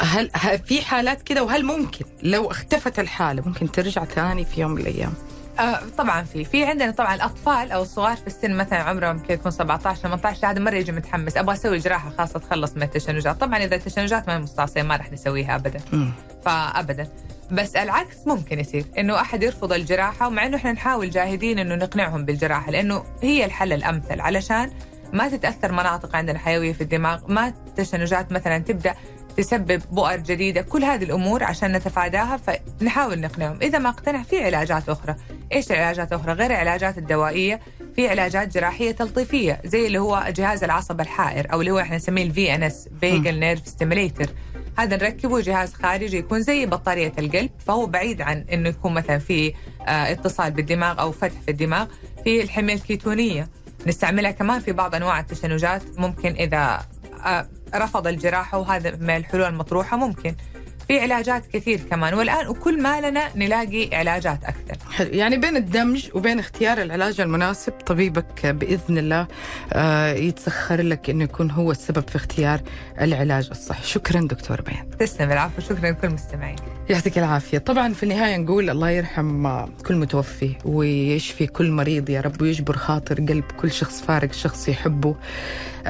هل 0.00 0.30
في 0.64 0.82
حالات 0.82 1.22
كده 1.22 1.42
وهل 1.42 1.64
ممكن 1.64 2.04
لو 2.22 2.50
اختفت 2.50 2.98
الحالة 2.98 3.42
ممكن 3.46 3.72
ترجع 3.72 4.04
ثاني 4.04 4.44
في 4.44 4.60
يوم 4.60 4.70
من 4.70 4.80
الأيام؟ 4.80 5.12
آه 5.60 5.80
طبعا 5.98 6.22
في 6.22 6.44
في 6.44 6.64
عندنا 6.64 6.90
طبعا 6.90 7.14
الأطفال 7.14 7.70
أو 7.72 7.82
الصغار 7.82 8.16
في 8.16 8.26
السن 8.26 8.54
مثلا 8.54 8.78
عمرهم 8.78 9.16
ممكن 9.16 9.34
يكون 9.34 9.50
17 9.50 10.02
18 10.02 10.50
هذا 10.50 10.60
مرة 10.60 10.74
يجي 10.74 10.92
متحمس. 10.92 11.36
أبغى 11.36 11.54
أسوي 11.54 11.78
جراحه 11.78 12.10
خاصة 12.18 12.36
اتخلص 12.36 12.76
من 12.76 12.82
التشنجات. 12.82 13.40
طبعا 13.40 13.64
إذا 13.64 13.76
التشنجات 13.76 14.28
ما 14.28 14.38
مستعصية 14.38 14.82
ما 14.82 14.96
راح 14.96 15.12
نسويها 15.12 15.56
ابدا. 15.56 15.80
مم. 15.92 16.12
فابدا. 16.44 17.08
بس 17.50 17.76
العكس 17.76 18.16
ممكن 18.26 18.60
يصير 18.60 18.84
إنه 18.98 19.20
أحد 19.20 19.42
يرفض 19.42 19.72
الجراحة 19.72 20.26
ومع 20.26 20.46
إنه 20.46 20.56
إحنا 20.56 20.72
نحاول 20.72 21.10
جاهدين 21.10 21.58
إنه 21.58 21.74
نقنعهم 21.74 22.24
بالجراحة 22.24 22.70
لأنه 22.70 23.04
هي 23.22 23.44
الحل 23.44 23.72
الأمثل. 23.72 24.20
علشان 24.20 24.70
ما 25.12 25.28
تتأثر 25.28 25.72
مناطق 25.72 26.16
عندنا 26.16 26.38
حيويه 26.38 26.72
في 26.72 26.80
الدماغ 26.80 27.20
ما 27.28 27.48
التشنجات 27.48 28.32
مثلا 28.32 28.58
تبدأ 28.58 28.94
تسبب 29.36 29.82
بؤر 29.90 30.16
جديدة 30.16 30.62
كل 30.62 30.84
هذه 30.84 31.04
الأمور 31.04 31.44
عشان 31.44 31.72
نتفاداها 31.72 32.36
فنحاول 32.36 33.20
نقنعهم. 33.20 33.58
إذا 33.62 33.78
ما 33.78 33.88
اقتنع 33.88 34.22
في 34.22 34.44
علاجات 34.44 34.88
أخرى. 34.88 35.16
إيش 35.52 35.72
العلاجات 35.72 36.12
الأخرى؟ 36.12 36.32
غير 36.32 36.50
العلاجات 36.50 36.98
الدوائية 36.98 37.60
في 37.96 38.08
علاجات 38.08 38.48
جراحية 38.54 38.90
تلطيفية 38.90 39.60
زي 39.64 39.86
اللي 39.86 39.98
هو 39.98 40.24
جهاز 40.36 40.64
العصب 40.64 41.00
الحائر 41.00 41.52
أو 41.52 41.60
اللي 41.60 41.70
هو 41.70 41.78
إحنا 41.78 41.96
نسميه 41.96 42.22
ال 42.22 42.54
VNS 42.54 42.88
vagal 43.00 43.38
nerve 43.38 43.68
stimulator 43.68 44.30
هذا 44.78 44.96
نركبه 44.96 45.40
جهاز 45.40 45.72
خارجي 45.72 46.18
يكون 46.18 46.42
زي 46.42 46.66
بطارية 46.66 47.12
القلب 47.18 47.50
فهو 47.66 47.86
بعيد 47.86 48.22
عن 48.22 48.44
إنه 48.52 48.68
يكون 48.68 48.94
مثلا 48.94 49.18
في 49.18 49.54
آه، 49.86 50.12
اتصال 50.12 50.50
بالدماغ 50.50 51.00
أو 51.00 51.12
فتح 51.12 51.40
في 51.44 51.50
الدماغ. 51.50 51.86
في 52.24 52.42
الحمية 52.42 52.74
الكيتونية 52.74 53.48
نستعملها 53.86 54.30
كمان 54.30 54.60
في 54.60 54.72
بعض 54.72 54.94
أنواع 54.94 55.20
التشنجات 55.20 55.82
ممكن 55.96 56.30
إذا 56.30 56.80
آه، 57.24 57.48
رفض 57.74 58.06
الجراحة 58.06 58.58
وهذا 58.58 58.96
من 58.96 59.10
الحلول 59.10 59.44
المطروحة 59.44 59.96
ممكن. 59.96 60.34
في 60.88 61.00
علاجات 61.00 61.46
كثير 61.46 61.80
كمان 61.90 62.14
والآن 62.14 62.46
وكل 62.46 62.82
ما 62.82 63.00
لنا 63.00 63.36
نلاقي 63.36 63.88
علاجات 63.92 64.44
أكثر. 64.44 64.92
حلو. 64.92 65.08
يعني 65.12 65.36
بين 65.36 65.56
الدمج 65.56 66.08
وبين 66.14 66.38
اختيار 66.38 66.82
العلاج 66.82 67.20
المناسب 67.20 67.72
طبيبك 67.72 68.46
بإذن 68.46 68.98
الله 68.98 69.26
آه، 69.72 70.12
يتسخر 70.12 70.82
لك 70.82 71.10
إنه 71.10 71.24
يكون 71.24 71.50
هو 71.50 71.70
السبب 71.70 72.08
في 72.08 72.16
اختيار 72.16 72.60
العلاج 73.00 73.48
الصحي. 73.50 73.84
شكرا 73.84 74.20
دكتور 74.20 74.60
بيان 74.60 74.90
تسلم 74.98 75.32
العفو 75.32 75.60
شكرا 75.60 75.90
لكل 75.90 76.08
المستمعين. 76.08 76.56
يعطيك 76.88 77.18
العافية. 77.18 77.58
طبعا 77.58 77.92
في 77.92 78.02
النهاية 78.02 78.36
نقول 78.36 78.70
الله 78.70 78.90
يرحم 78.90 79.46
آه، 79.46 79.68
كل 79.86 79.94
متوفي 79.96 80.56
ويشفي 80.64 81.46
كل 81.46 81.70
مريض 81.70 82.10
يا 82.10 82.20
رب 82.20 82.42
ويجبر 82.42 82.76
خاطر 82.76 83.14
قلب 83.14 83.44
كل 83.44 83.72
شخص 83.72 84.00
فارق 84.00 84.32
شخص 84.32 84.68
يحبه. 84.68 85.16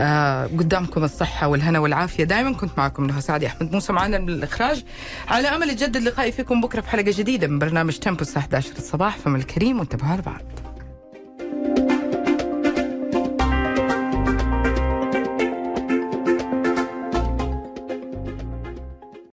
آه 0.01 0.47
قدامكم 0.47 1.05
الصحة 1.05 1.49
والهنا 1.49 1.79
والعافية. 1.79 2.25
دائما 2.25 2.53
كنت 2.53 2.71
معكم 2.79 3.07
نهى 3.07 3.21
سعدي 3.21 3.47
أحمد. 3.47 3.73
موسى 3.73 3.93
معنا 3.93 4.19
من 4.19 4.29
الإخراج. 4.29 4.85
على 5.29 5.49
أمل 5.49 5.71
يجدد 5.71 5.97
لقائي 5.97 6.33
فيكم 6.33 6.61
بكرة 6.61 6.81
في 6.81 6.91
حلقة 6.91 7.11
جديدة 7.17 7.47
من 7.47 7.59
برنامج 7.59 7.99
تيمبو 7.99 8.21
الساعة 8.23 8.43
11 8.43 8.73
الصباح. 8.79 9.17
فمن 9.17 9.41
الكريم 9.41 9.79
وانتبهوا 9.79 10.17
لبعض 10.17 10.43